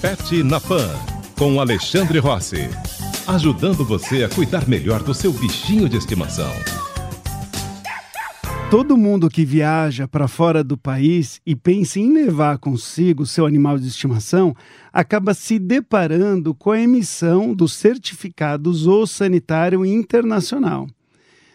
Pet 0.00 0.42
na 0.42 0.60
Pan 0.60 0.90
com 1.36 1.60
Alexandre 1.60 2.18
Rossi 2.18 2.68
ajudando 3.26 3.84
você 3.84 4.22
a 4.24 4.28
cuidar 4.28 4.68
melhor 4.68 5.02
do 5.02 5.14
seu 5.14 5.32
bichinho 5.32 5.88
de 5.88 5.96
estimação. 5.96 6.52
todo 8.70 8.96
mundo 8.96 9.30
que 9.30 9.44
viaja 9.44 10.08
para 10.08 10.26
fora 10.26 10.64
do 10.64 10.76
país 10.76 11.40
e 11.46 11.54
pensa 11.54 12.00
em 12.00 12.12
levar 12.12 12.58
consigo 12.58 13.24
seu 13.24 13.46
animal 13.46 13.78
de 13.78 13.86
estimação 13.86 14.54
acaba 14.92 15.32
se 15.32 15.60
deparando 15.60 16.52
com 16.54 16.72
a 16.72 16.80
emissão 16.80 17.54
do 17.54 17.68
certificado 17.68 18.72
zoossanitário 18.72 19.86
internacional. 19.86 20.88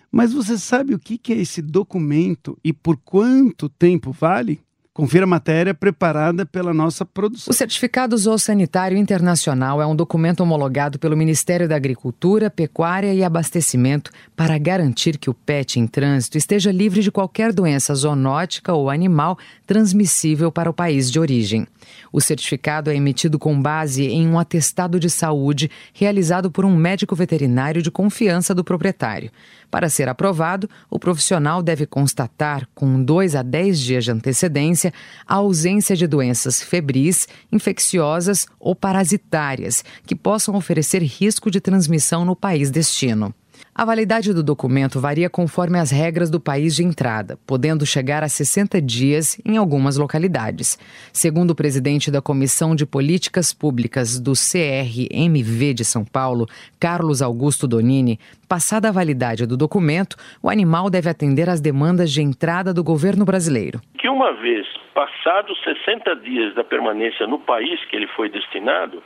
Mas 0.09 0.31
você 0.31 0.57
sabe 0.57 0.93
o 0.93 0.99
que 0.99 1.19
é 1.33 1.35
esse 1.35 1.61
documento 1.61 2.57
e 2.63 2.71
por 2.71 2.95
quanto 2.97 3.67
tempo 3.67 4.13
vale? 4.13 4.61
Confira 4.99 5.23
a 5.23 5.27
matéria 5.27 5.73
preparada 5.73 6.45
pela 6.45 6.73
nossa 6.73 7.05
produção. 7.05 7.49
O 7.49 7.53
Certificado 7.53 8.17
Zoossanitário 8.17 8.97
Internacional 8.97 9.81
é 9.81 9.87
um 9.87 9.95
documento 9.95 10.41
homologado 10.41 10.99
pelo 10.99 11.15
Ministério 11.15 11.69
da 11.69 11.77
Agricultura, 11.77 12.49
Pecuária 12.49 13.13
e 13.13 13.23
Abastecimento 13.23 14.11
para 14.35 14.57
garantir 14.57 15.17
que 15.17 15.29
o 15.29 15.33
pet 15.33 15.79
em 15.79 15.87
trânsito 15.87 16.37
esteja 16.37 16.69
livre 16.69 17.01
de 17.01 17.11
qualquer 17.11 17.53
doença 17.53 17.95
zoonótica 17.95 18.73
ou 18.73 18.89
animal 18.89 19.39
transmissível 19.65 20.51
para 20.51 20.69
o 20.69 20.73
país 20.73 21.09
de 21.09 21.17
origem. 21.17 21.65
O 22.11 22.19
certificado 22.19 22.89
é 22.89 22.95
emitido 22.95 23.39
com 23.39 23.59
base 23.61 24.05
em 24.05 24.27
um 24.27 24.37
atestado 24.37 24.99
de 24.99 25.09
saúde 25.09 25.71
realizado 25.93 26.51
por 26.51 26.65
um 26.65 26.75
médico 26.75 27.15
veterinário 27.15 27.81
de 27.81 27.89
confiança 27.89 28.53
do 28.53 28.65
proprietário. 28.65 29.31
Para 29.71 29.89
ser 29.89 30.09
aprovado, 30.09 30.69
o 30.89 30.97
profissional 30.97 31.61
deve 31.61 31.85
constatar, 31.85 32.67
com 32.73 33.03
dois 33.03 33.35
a 33.35 33.43
dez 33.43 33.79
dias 33.79 34.03
de 34.03 34.11
antecedência, 34.11 34.91
a 35.27 35.35
ausência 35.35 35.95
de 35.95 36.07
doenças 36.07 36.61
febris, 36.61 37.27
infecciosas 37.51 38.47
ou 38.59 38.75
parasitárias 38.75 39.83
que 40.05 40.15
possam 40.15 40.55
oferecer 40.55 41.03
risco 41.03 41.51
de 41.51 41.61
transmissão 41.61 42.25
no 42.25 42.35
país 42.35 42.71
destino. 42.71 43.33
A 43.73 43.85
validade 43.85 44.33
do 44.33 44.43
documento 44.43 44.99
varia 44.99 45.29
conforme 45.29 45.79
as 45.79 45.91
regras 45.91 46.29
do 46.29 46.39
país 46.39 46.75
de 46.75 46.83
entrada, 46.83 47.37
podendo 47.47 47.85
chegar 47.85 48.23
a 48.23 48.27
60 48.27 48.81
dias 48.81 49.39
em 49.45 49.57
algumas 49.57 49.95
localidades. 49.95 50.77
Segundo 51.13 51.51
o 51.51 51.55
presidente 51.55 52.11
da 52.11 52.21
Comissão 52.21 52.75
de 52.75 52.85
Políticas 52.85 53.53
Públicas 53.53 54.19
do 54.19 54.33
CRMV 54.33 55.73
de 55.73 55.85
São 55.85 56.03
Paulo, 56.03 56.47
Carlos 56.79 57.21
Augusto 57.21 57.67
Donini, 57.67 58.19
passada 58.49 58.89
a 58.89 58.91
validade 58.91 59.45
do 59.45 59.55
documento, 59.55 60.17
o 60.41 60.49
animal 60.49 60.89
deve 60.89 61.09
atender 61.09 61.47
às 61.47 61.61
demandas 61.61 62.11
de 62.11 62.21
entrada 62.21 62.73
do 62.73 62.83
governo 62.83 63.23
brasileiro. 63.23 63.79
Que 63.97 64.09
uma 64.09 64.33
vez 64.33 64.67
passados 64.93 65.57
60 65.63 66.15
dias 66.17 66.55
da 66.55 66.63
permanência 66.63 67.25
no 67.27 67.39
país 67.39 67.79
que 67.85 67.95
ele 67.95 68.07
foi 68.07 68.29
destinado, 68.29 69.01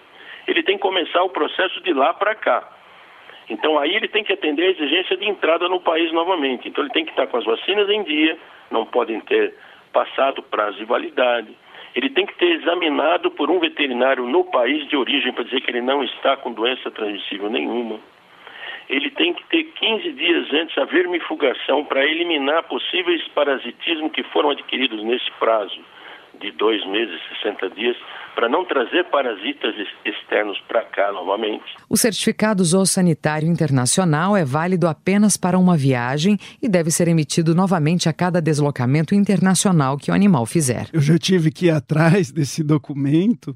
ele 0.48 0.63
tem 0.63 0.77
que 0.77 0.82
começar 0.82 1.22
o 1.22 1.29
processo 1.29 1.82
de 1.84 1.93
lá 1.93 2.13
para 2.13 2.34
cá. 2.34 2.83
Então 3.50 3.78
aí 3.78 3.96
ele 3.96 4.08
tem 4.08 4.24
que 4.24 4.34
atender 4.34 4.64
a 4.64 4.72
exigência 4.72 5.18
de 5.18 5.28
entrada 5.28 5.68
no 5.68 5.80
país 5.80 6.12
novamente. 6.12 6.68
Então 6.68 6.84
ele 6.84 6.94
tem 6.94 7.06
que 7.06 7.12
estar 7.12 7.28
com 7.28 7.38
as 7.38 7.46
vacinas 7.46 7.90
em 7.90 8.04
dia, 8.04 8.38
não 8.72 8.86
podem 8.86 9.20
ter 9.22 9.54
passado 9.92 10.42
prazo 10.44 10.78
de 10.78 10.86
validade. 10.86 11.56
Ele 11.96 12.10
tem 12.10 12.26
que 12.26 12.36
ter 12.36 12.52
examinado 12.60 13.30
por 13.32 13.52
um 13.52 13.60
veterinário 13.60 14.26
no 14.26 14.44
país 14.46 14.88
de 14.88 14.98
origem 14.98 15.32
para 15.32 15.44
dizer 15.44 15.62
que 15.62 15.70
ele 15.70 15.82
não 15.82 16.04
está 16.04 16.36
com 16.36 16.52
doença 16.52 16.90
transmissível 16.90 17.50
nenhuma. 17.50 18.00
Ele 18.90 19.10
tem 19.12 19.34
que 19.34 19.44
ter 19.46 19.64
15 19.64 20.12
dias 20.14 20.52
antes 20.54 20.78
a 20.78 20.86
vermifugação 20.86 21.86
para 21.86 22.06
eliminar 22.06 22.64
possíveis 22.64 23.26
parasitismos 23.30 24.12
que 24.12 24.24
foram 24.24 24.50
adquiridos 24.50 25.04
nesse 25.04 25.30
prazo 25.40 25.80
de 26.40 26.52
dois 26.52 26.86
meses, 26.88 27.20
60 27.42 27.70
dias, 27.72 27.96
para 28.36 28.50
não 28.50 28.66
trazer 28.66 29.04
parasitas 29.06 29.74
externos 30.06 30.60
para 30.68 30.84
cá 30.84 31.12
novamente. 31.12 31.63
O 31.90 31.96
certificado 31.96 32.63
zoossanitário 32.63 33.48
internacional 33.48 34.36
é 34.36 34.44
válido 34.44 34.88
apenas 34.88 35.38
para 35.38 35.58
uma 35.58 35.78
viagem 35.78 36.38
e 36.62 36.68
deve 36.68 36.92
ser 36.92 37.08
emitido 37.08 37.54
novamente 37.54 38.10
a 38.10 38.13
cada 38.13 38.42
deslocamento 38.42 39.13
internacional 39.13 39.98
que 39.98 40.12
o 40.12 40.13
animal 40.13 40.46
fizer. 40.46 40.88
Eu 40.92 41.02
já 41.02 41.18
tive 41.18 41.52
que 41.52 41.68
ir 41.68 41.72
atrás 41.72 42.32
desse 42.32 42.63
documento 42.63 43.56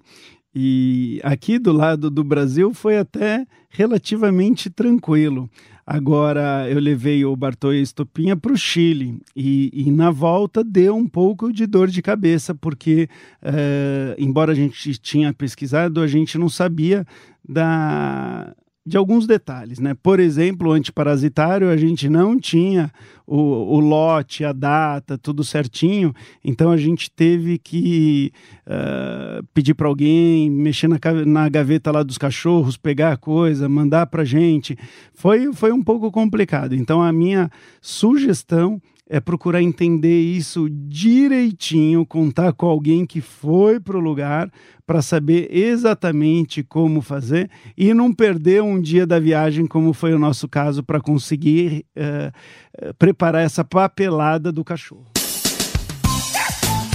e 0.53 1.19
aqui 1.23 1.59
do 1.59 1.71
lado 1.71 2.09
do 2.09 2.23
Brasil 2.23 2.73
foi 2.73 2.97
até 2.97 3.45
relativamente 3.69 4.69
tranquilo. 4.69 5.49
Agora 5.89 6.69
eu 6.69 6.81
levei 6.81 7.23
o 7.23 7.33
Bartolomé 7.33 7.79
Estopinha 7.79 8.35
para 8.35 8.51
o 8.51 8.57
Chile 8.57 9.21
e, 9.33 9.71
e, 9.73 9.89
na 9.89 10.11
volta 10.11 10.61
deu 10.61 10.93
um 10.93 11.07
pouco 11.07 11.49
de 11.53 11.65
dor 11.65 11.87
de 11.87 12.01
cabeça, 12.01 12.53
porque, 12.53 13.07
uh, 13.41 14.13
embora 14.17 14.51
a 14.51 14.55
gente 14.55 14.97
tinha 14.97 15.31
pesquisado, 15.31 16.01
a 16.01 16.07
gente 16.07 16.37
não 16.37 16.49
sabia 16.49 17.05
da 17.47 18.53
de 18.87 18.95
alguns 18.95 19.27
detalhes, 19.27 19.79
né? 19.79 19.93
Por 20.01 20.17
exemplo, 20.17 20.69
o 20.69 20.71
antiparasitário 20.71 21.69
a 21.69 21.75
gente 21.75 22.09
não 22.09 22.39
tinha 22.39 22.89
o, 23.25 23.35
o 23.35 23.79
lote, 23.81 24.45
a 24.45 24.53
data, 24.53 25.17
tudo 25.17 25.43
certinho, 25.43 26.15
então 26.41 26.71
a 26.71 26.77
gente 26.77 27.11
teve 27.11 27.57
que 27.57 28.31
uh, 28.65 29.45
pedir 29.53 29.73
para 29.73 29.89
alguém 29.89 30.49
mexer 30.49 30.87
na, 30.87 30.97
na 31.25 31.49
gaveta 31.49 31.91
lá 31.91 32.01
dos 32.01 32.17
cachorros, 32.17 32.77
pegar 32.77 33.11
a 33.11 33.17
coisa, 33.17 33.67
mandar 33.67 34.05
para 34.05 34.23
gente. 34.23 34.77
Foi, 35.13 35.51
foi 35.51 35.73
um 35.73 35.83
pouco 35.83 36.09
complicado. 36.09 36.73
Então 36.73 37.01
a 37.01 37.11
minha 37.11 37.51
sugestão 37.81 38.81
é 39.09 39.19
procurar 39.19 39.61
entender 39.61 40.19
isso 40.19 40.67
direitinho, 40.69 42.05
contar 42.05 42.53
com 42.53 42.65
alguém 42.65 43.05
que 43.05 43.21
foi 43.21 43.79
para 43.79 43.97
o 43.97 44.01
lugar 44.01 44.51
para 44.85 45.01
saber 45.01 45.49
exatamente 45.51 46.63
como 46.63 47.01
fazer 47.01 47.49
e 47.77 47.93
não 47.93 48.13
perder 48.13 48.61
um 48.61 48.79
dia 48.79 49.05
da 49.05 49.19
viagem, 49.19 49.65
como 49.65 49.93
foi 49.93 50.13
o 50.13 50.19
nosso 50.19 50.47
caso, 50.47 50.81
para 50.83 50.99
conseguir 50.99 51.85
uh, 51.97 52.93
preparar 52.97 53.43
essa 53.43 53.63
papelada 53.63 54.51
do 54.51 54.63
cachorro. 54.63 55.05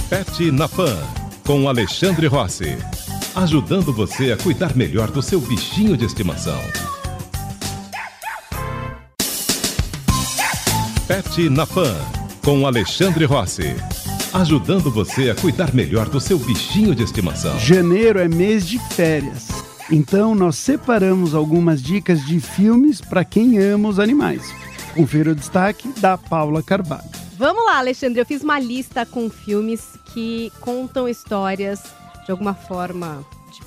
Pet 0.09 0.51
na 0.51 0.67
Pan, 0.67 0.97
com 1.45 1.67
Alexandre 1.67 2.27
Rossi. 2.27 2.77
Ajudando 3.35 3.91
você 3.91 4.31
a 4.31 4.37
cuidar 4.37 4.75
melhor 4.75 5.09
do 5.09 5.21
seu 5.21 5.39
bichinho 5.39 5.97
de 5.97 6.05
estimação. 6.05 6.59
Pet 11.07 11.49
na 11.49 11.67
Pan, 11.67 11.93
com 12.45 12.65
Alexandre 12.65 13.25
Rossi. 13.25 13.75
Ajudando 14.33 14.89
você 14.89 15.29
a 15.29 15.35
cuidar 15.35 15.73
melhor 15.73 16.07
do 16.07 16.19
seu 16.19 16.39
bichinho 16.39 16.95
de 16.95 17.03
estimação. 17.03 17.59
Janeiro 17.59 18.19
é 18.19 18.27
mês 18.29 18.65
de 18.65 18.79
férias. 18.79 19.49
Então 19.91 20.33
nós 20.33 20.55
separamos 20.55 21.35
algumas 21.35 21.83
dicas 21.83 22.25
de 22.25 22.39
filmes 22.39 23.01
para 23.01 23.25
quem 23.25 23.57
ama 23.59 23.89
os 23.89 23.99
animais. 23.99 24.43
Confira 24.95 25.33
o 25.33 25.35
destaque 25.35 25.89
da 25.99 26.17
Paula 26.17 26.63
Carvalho. 26.63 27.03
Vamos 27.37 27.65
lá, 27.65 27.79
Alexandre. 27.79 28.21
Eu 28.21 28.25
fiz 28.25 28.41
uma 28.41 28.57
lista 28.57 29.05
com 29.05 29.29
filmes 29.29 29.99
que 30.13 30.53
contam 30.61 31.09
histórias 31.09 31.83
de 32.25 32.31
alguma 32.31 32.53
forma 32.53 33.25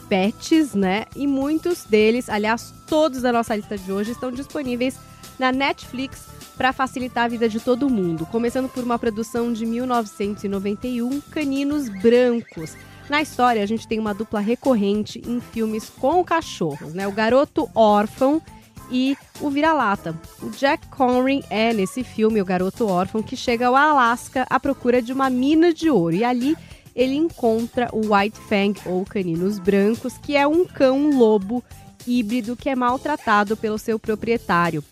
pets, 0.08 0.74
né? 0.74 1.06
E 1.14 1.26
muitos 1.26 1.84
deles, 1.84 2.28
aliás, 2.28 2.72
todos 2.86 3.22
da 3.22 3.32
nossa 3.32 3.54
lista 3.54 3.76
de 3.76 3.92
hoje 3.92 4.12
estão 4.12 4.30
disponíveis 4.30 4.98
na 5.38 5.52
Netflix 5.52 6.26
para 6.56 6.72
facilitar 6.72 7.24
a 7.24 7.28
vida 7.28 7.48
de 7.48 7.60
todo 7.60 7.90
mundo, 7.90 8.24
começando 8.26 8.68
por 8.68 8.82
uma 8.82 8.98
produção 8.98 9.52
de 9.52 9.66
1991, 9.66 11.20
Caninos 11.30 11.88
Brancos. 11.88 12.74
Na 13.08 13.22
história, 13.22 13.62
a 13.62 13.66
gente 13.66 13.86
tem 13.86 13.98
uma 13.98 14.14
dupla 14.14 14.40
recorrente 14.40 15.22
em 15.26 15.40
filmes 15.40 15.90
com 15.90 16.24
cachorros, 16.24 16.92
né? 16.92 17.06
O 17.06 17.12
garoto 17.12 17.68
órfão 17.74 18.42
e 18.90 19.16
o 19.40 19.50
vira-lata. 19.50 20.14
O 20.42 20.50
Jack 20.50 20.88
Connery 20.88 21.44
é, 21.50 21.72
nesse 21.72 22.02
filme, 22.02 22.40
o 22.40 22.44
garoto 22.44 22.86
órfão 22.86 23.22
que 23.22 23.36
chega 23.36 23.68
ao 23.68 23.76
Alasca 23.76 24.46
à 24.48 24.58
procura 24.58 25.00
de 25.00 25.12
uma 25.12 25.30
mina 25.30 25.72
de 25.72 25.90
ouro. 25.90 26.16
E 26.16 26.24
ali 26.24 26.56
ele 26.96 27.14
encontra 27.14 27.90
o 27.92 28.14
White 28.14 28.40
Fang, 28.48 28.80
ou 28.86 29.04
Caninos 29.04 29.58
Brancos, 29.58 30.16
que 30.16 30.34
é 30.34 30.46
um 30.46 30.64
cão-lobo 30.64 31.62
híbrido 32.06 32.56
que 32.56 32.70
é 32.70 32.74
maltratado 32.74 33.54
pelo 33.56 33.78
seu 33.78 33.98
proprietário. 33.98 34.82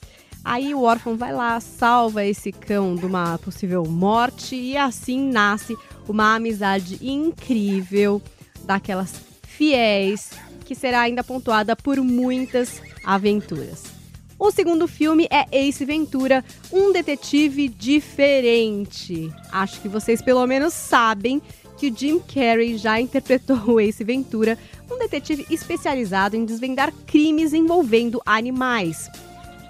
Aí 0.44 0.74
o 0.74 0.82
órfão 0.82 1.16
vai 1.16 1.32
lá, 1.32 1.58
salva 1.58 2.22
esse 2.22 2.52
cão 2.52 2.94
de 2.94 3.06
uma 3.06 3.38
possível 3.38 3.82
morte 3.84 4.54
e 4.54 4.76
assim 4.76 5.30
nasce 5.30 5.74
uma 6.06 6.34
amizade 6.34 6.98
incrível 7.00 8.20
daquelas 8.64 9.14
fiéis 9.42 10.30
que 10.66 10.74
será 10.74 11.00
ainda 11.00 11.24
pontuada 11.24 11.74
por 11.74 11.96
muitas 11.98 12.82
aventuras. 13.02 13.84
O 14.38 14.50
segundo 14.50 14.86
filme 14.86 15.26
é 15.30 15.46
Ace 15.50 15.84
Ventura, 15.84 16.44
um 16.70 16.92
detetive 16.92 17.68
diferente. 17.68 19.32
Acho 19.50 19.80
que 19.80 19.88
vocês 19.88 20.20
pelo 20.20 20.46
menos 20.46 20.74
sabem 20.74 21.40
que 21.76 21.88
o 21.88 21.96
Jim 21.96 22.20
Carrey 22.20 22.76
já 22.78 23.00
interpretou 23.00 23.58
o 23.66 23.80
Ace 23.80 24.04
Ventura, 24.04 24.58
um 24.90 24.98
detetive 24.98 25.46
especializado 25.50 26.36
em 26.36 26.44
desvendar 26.44 26.92
crimes 27.06 27.52
envolvendo 27.52 28.22
animais 28.24 29.10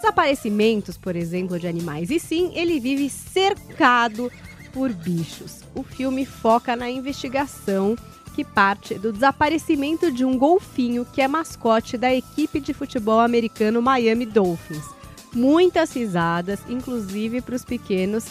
desaparecimentos, 0.05 0.99
por 0.99 1.17
exemplo, 1.17 1.59
de 1.59 1.67
animais. 1.67 2.11
E 2.11 2.21
sim, 2.21 2.53
ele 2.55 2.79
vive 2.79 3.09
cercado 3.09 4.31
por 4.73 4.93
bichos. 4.93 5.61
O 5.75 5.83
filme 5.83 6.27
foca 6.27 6.77
na 6.77 6.91
investigação 6.91 7.97
que 8.35 8.45
parte 8.45 8.97
do 8.97 9.13
desaparecimento 9.13 10.11
de 10.11 10.25
um 10.25 10.37
golfinho 10.37 11.07
que 11.07 11.23
é 11.23 11.29
mascote 11.29 11.97
da 11.97 12.13
equipe 12.13 12.61
de 12.61 12.75
futebol 12.75 13.21
americano 13.21 13.81
Miami 13.81 14.27
Dolphins. 14.27 14.85
Muitas 15.33 15.95
risadas, 15.95 16.61
inclusive 16.69 17.41
para 17.41 17.55
os 17.55 17.65
pequenos, 17.65 18.27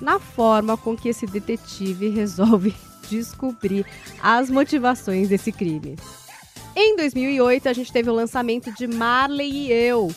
na 0.00 0.18
forma 0.18 0.76
com 0.76 0.96
que 0.96 1.08
esse 1.08 1.26
detetive 1.26 2.08
resolve 2.08 2.74
descobrir 3.08 3.86
as 4.22 4.50
motivações 4.50 5.28
desse 5.28 5.52
crime. 5.52 5.96
Em 6.76 6.96
2008, 6.96 7.68
a 7.68 7.72
gente 7.72 7.92
teve 7.92 8.08
o 8.08 8.14
lançamento 8.14 8.72
de 8.72 8.86
Marley 8.86 9.50
e 9.50 9.72
Eu, 9.72 10.14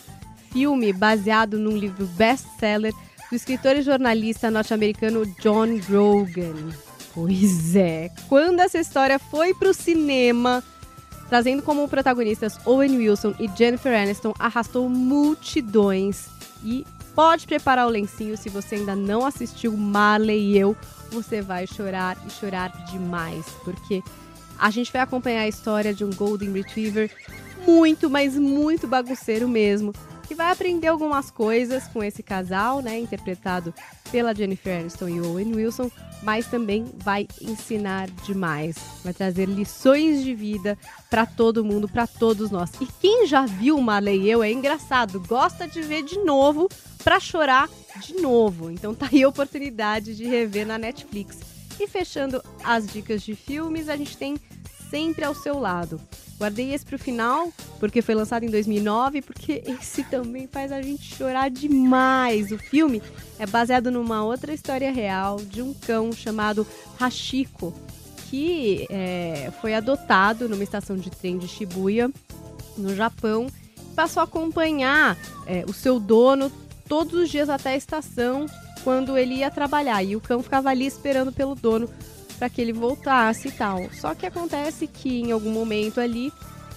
filme 0.52 0.94
baseado 0.94 1.58
num 1.58 1.76
livro 1.76 2.06
best-seller 2.06 2.94
do 3.30 3.36
escritor 3.36 3.76
e 3.78 3.82
jornalista 3.82 4.52
norte-americano 4.52 5.26
John 5.42 5.78
Grogan. 5.80 6.70
Pois 7.14 7.76
é, 7.76 8.12
quando 8.30 8.60
essa 8.60 8.80
história 8.80 9.18
foi 9.18 9.54
para 9.54 9.70
o 9.70 9.74
cinema, 9.74 10.64
trazendo 11.30 11.64
como 11.64 11.88
protagonistas 11.88 12.60
Owen 12.66 12.98
Wilson 12.98 13.34
e 13.40 13.50
Jennifer 13.58 13.94
Aniston, 13.98 14.34
arrastou 14.38 14.88
multidões 14.88 16.28
e 16.64 16.86
pode 17.16 17.46
preparar 17.46 17.88
o 17.88 17.90
lencinho 17.90 18.38
se 18.38 18.50
você 18.50 18.76
ainda 18.76 18.96
não 18.96 19.26
assistiu 19.26 19.76
Marley 19.76 20.54
e 20.54 20.58
eu, 20.58 20.76
você 21.12 21.42
vai 21.42 21.68
chorar 21.68 22.18
e 22.26 22.30
chorar 22.30 22.70
demais, 22.86 23.46
porque 23.64 24.02
a 24.58 24.70
gente 24.70 24.92
vai 24.92 25.02
acompanhar 25.02 25.42
a 25.42 25.48
história 25.48 25.94
de 25.94 26.04
um 26.04 26.12
Golden 26.12 26.52
Retriever 26.52 27.12
muito, 27.66 28.10
mas 28.10 28.36
muito 28.36 28.88
bagunceiro 28.88 29.48
mesmo, 29.48 29.94
que 30.28 30.36
vai 30.36 30.52
aprender 30.52 30.88
algumas 30.88 31.30
coisas 31.30 31.88
com 31.88 32.04
esse 32.04 32.24
casal, 32.24 32.82
né, 32.82 33.00
interpretado 33.00 33.74
pela 34.12 34.34
Jennifer 34.34 34.80
Aniston 34.80 35.10
e 35.10 35.22
Owen 35.22 35.56
Wilson, 35.56 35.92
mas 36.22 36.48
também 36.48 36.86
vai 36.98 37.28
ensinar 37.42 38.10
demais, 38.26 38.76
vai 39.04 39.14
trazer 39.14 39.46
lições 39.46 40.24
de 40.24 40.34
vida 40.36 40.78
para 41.10 41.26
todo 41.26 41.66
mundo, 41.66 41.88
para 41.88 42.06
todos 42.08 42.52
nós. 42.52 42.72
E 42.80 42.88
quem 43.00 43.26
já 43.26 43.46
viu 43.46 43.80
Marley 43.82 44.22
e 44.22 44.30
eu 44.30 44.44
é 44.44 44.52
engraçado, 44.52 45.20
gosta 45.22 45.68
de 45.68 45.82
ver 45.82 46.04
de 46.04 46.20
novo 46.20 46.70
para 47.04 47.20
chorar 47.20 47.70
de 48.00 48.16
novo. 48.16 48.70
Então 48.70 48.94
tá 48.94 49.10
aí 49.12 49.24
a 49.24 49.30
oportunidade 49.30 50.16
de 50.16 50.26
rever 50.26 50.66
na 50.66 50.78
Netflix. 50.78 51.40
E 51.80 51.88
fechando 51.88 52.44
as 52.64 52.86
dicas 52.86 53.24
de 53.24 53.36
filmes, 53.36 53.90
a 53.90 53.98
gente 53.98 54.16
tem 54.16 54.38
sempre 54.92 55.24
ao 55.24 55.34
seu 55.34 55.58
lado. 55.58 56.00
Guardei 56.38 56.74
esse 56.74 56.86
pro 56.86 57.00
final, 57.00 57.52
porque 57.80 58.02
foi 58.02 58.14
lançado 58.14 58.44
em 58.44 58.50
2009, 58.50 59.22
porque 59.22 59.64
esse 59.66 60.04
também 60.04 60.48
faz 60.48 60.72
a 60.72 60.82
gente 60.82 61.16
chorar 61.16 61.50
demais. 61.50 62.52
O 62.52 62.58
filme 62.58 63.02
é 63.40 63.46
baseado 63.46 63.90
numa 63.90 64.24
outra 64.24 64.54
história 64.54 64.92
real 64.92 65.38
de 65.38 65.62
um 65.62 65.74
cão 65.74 66.12
chamado 66.12 66.68
Hashiko, 67.00 67.74
que 68.30 68.86
é, 68.90 69.52
foi 69.62 69.74
adotado 69.74 70.50
numa 70.50 70.64
estação 70.64 70.98
de 70.98 71.10
trem 71.10 71.38
de 71.38 71.48
Shibuya, 71.48 72.12
no 72.78 72.96
Japão, 72.96 73.48
passou 73.96 74.22
a 74.22 74.24
acompanhar 74.24 75.18
é, 75.46 75.64
o 75.68 75.74
seu 75.74 76.00
dono 76.00 76.52
todos 76.88 77.14
os 77.14 77.30
dias 77.30 77.50
até 77.50 77.72
a 77.72 77.78
estação 77.78 78.46
quando 78.84 79.18
ele 79.18 79.36
ia 79.36 79.52
trabalhar. 79.52 80.04
E 80.04 80.16
o 80.16 80.22
cão 80.22 80.42
ficava 80.42 80.70
ali 80.70 80.86
esperando 80.86 81.32
pelo 81.32 81.56
dono 81.56 81.90
para 82.42 82.50
que 82.50 82.60
ele 82.60 82.74
voltasse 82.74 83.50
e 83.50 83.52
tal. 83.52 83.88
Só 83.94 84.16
que 84.16 84.26
acontece 84.26 84.88
que 84.88 85.22
em 85.22 85.32
algum 85.32 85.52
momento 85.52 86.02
ali 86.02 86.34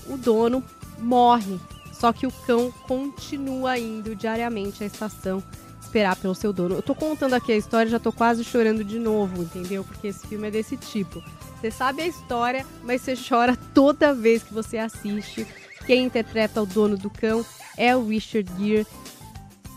o 0.06 0.18
dono 0.18 0.62
morre. 0.98 1.58
Só 1.90 2.12
que 2.12 2.26
o 2.26 2.30
cão 2.46 2.70
continua 2.86 3.78
indo 3.78 4.14
diariamente 4.14 4.84
à 4.84 4.86
estação 4.86 5.42
esperar 5.80 6.16
pelo 6.16 6.34
seu 6.34 6.52
dono. 6.52 6.74
Eu 6.74 6.82
tô 6.82 6.94
contando 6.94 7.32
aqui 7.32 7.50
a 7.50 7.56
história, 7.56 7.90
já 7.90 7.98
tô 7.98 8.12
quase 8.12 8.44
chorando 8.44 8.84
de 8.84 8.98
novo, 8.98 9.42
entendeu? 9.42 9.82
Porque 9.84 10.08
esse 10.08 10.26
filme 10.26 10.48
é 10.48 10.50
desse 10.50 10.76
tipo. 10.76 11.22
Você 11.58 11.70
sabe 11.70 12.02
a 12.02 12.06
história, 12.06 12.66
mas 12.82 13.00
você 13.00 13.14
chora 13.16 13.56
toda 13.72 14.12
vez 14.12 14.42
que 14.42 14.52
você 14.52 14.76
assiste. 14.76 15.46
Quem 15.86 16.04
interpreta 16.04 16.60
o 16.60 16.66
dono 16.66 16.98
do 16.98 17.08
cão 17.08 17.42
é 17.74 17.96
o 17.96 18.06
Richard 18.06 18.50
Gere 18.58 18.86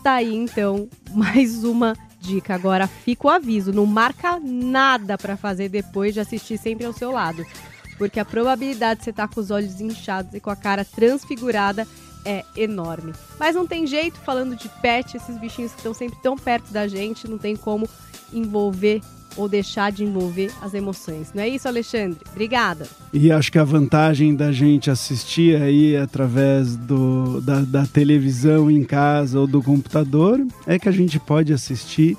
Tá 0.02 0.14
aí 0.14 0.34
então 0.34 0.86
mais 1.10 1.64
uma 1.64 1.96
dica. 2.20 2.54
Agora 2.54 2.86
fica 2.86 3.26
o 3.26 3.30
aviso, 3.30 3.72
não 3.72 3.86
marca 3.86 4.38
nada 4.40 5.16
para 5.16 5.36
fazer 5.36 5.68
depois 5.68 6.14
de 6.14 6.20
assistir 6.20 6.58
sempre 6.58 6.86
ao 6.86 6.92
seu 6.92 7.10
lado, 7.10 7.44
porque 7.96 8.20
a 8.20 8.24
probabilidade 8.24 9.00
de 9.00 9.04
você 9.04 9.10
estar 9.10 9.28
tá 9.28 9.34
com 9.34 9.40
os 9.40 9.50
olhos 9.50 9.80
inchados 9.80 10.34
e 10.34 10.40
com 10.40 10.50
a 10.50 10.56
cara 10.56 10.84
transfigurada 10.84 11.86
é 12.24 12.44
enorme. 12.56 13.12
Mas 13.38 13.54
não 13.54 13.66
tem 13.66 13.86
jeito, 13.86 14.18
falando 14.20 14.56
de 14.56 14.68
pet, 14.80 15.16
esses 15.16 15.38
bichinhos 15.38 15.72
que 15.72 15.78
estão 15.78 15.94
sempre 15.94 16.18
tão 16.22 16.36
perto 16.36 16.72
da 16.72 16.86
gente, 16.86 17.28
não 17.28 17.38
tem 17.38 17.56
como 17.56 17.88
envolver 18.32 19.00
ou 19.36 19.48
deixar 19.48 19.92
de 19.92 20.04
envolver 20.04 20.50
as 20.60 20.74
emoções. 20.74 21.32
Não 21.32 21.42
é 21.42 21.48
isso, 21.48 21.68
Alexandre? 21.68 22.18
Obrigada. 22.32 22.88
E 23.12 23.30
acho 23.30 23.52
que 23.52 23.58
a 23.58 23.64
vantagem 23.64 24.34
da 24.34 24.50
gente 24.50 24.90
assistir 24.90 25.60
aí 25.60 25.96
através 25.96 26.76
do, 26.76 27.40
da, 27.40 27.60
da 27.60 27.86
televisão 27.86 28.70
em 28.70 28.82
casa 28.82 29.38
ou 29.38 29.46
do 29.46 29.62
computador 29.62 30.44
é 30.66 30.78
que 30.78 30.88
a 30.88 30.92
gente 30.92 31.20
pode 31.20 31.52
assistir 31.52 32.16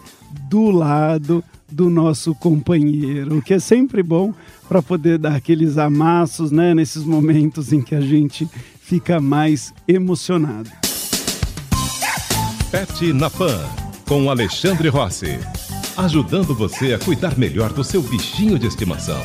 do 0.49 0.71
lado 0.71 1.43
do 1.71 1.89
nosso 1.89 2.33
companheiro, 2.33 3.37
o 3.37 3.41
que 3.41 3.53
é 3.53 3.59
sempre 3.59 4.01
bom 4.01 4.33
para 4.67 4.81
poder 4.81 5.19
dar 5.19 5.35
aqueles 5.35 5.77
amassos, 5.77 6.49
né, 6.49 6.73
nesses 6.73 7.03
momentos 7.03 7.71
em 7.71 7.81
que 7.81 7.93
a 7.93 8.01
gente 8.01 8.47
fica 8.81 9.19
mais 9.19 9.71
emocionado. 9.87 10.69
Pet 12.71 13.13
na 13.13 13.29
Pan, 13.29 13.59
com 14.07 14.29
Alexandre 14.29 14.89
Rossi 14.89 15.37
ajudando 15.99 16.55
você 16.55 16.93
a 16.93 16.99
cuidar 16.99 17.37
melhor 17.37 17.73
do 17.73 17.83
seu 17.83 18.01
bichinho 18.01 18.57
de 18.57 18.65
estimação. 18.67 19.21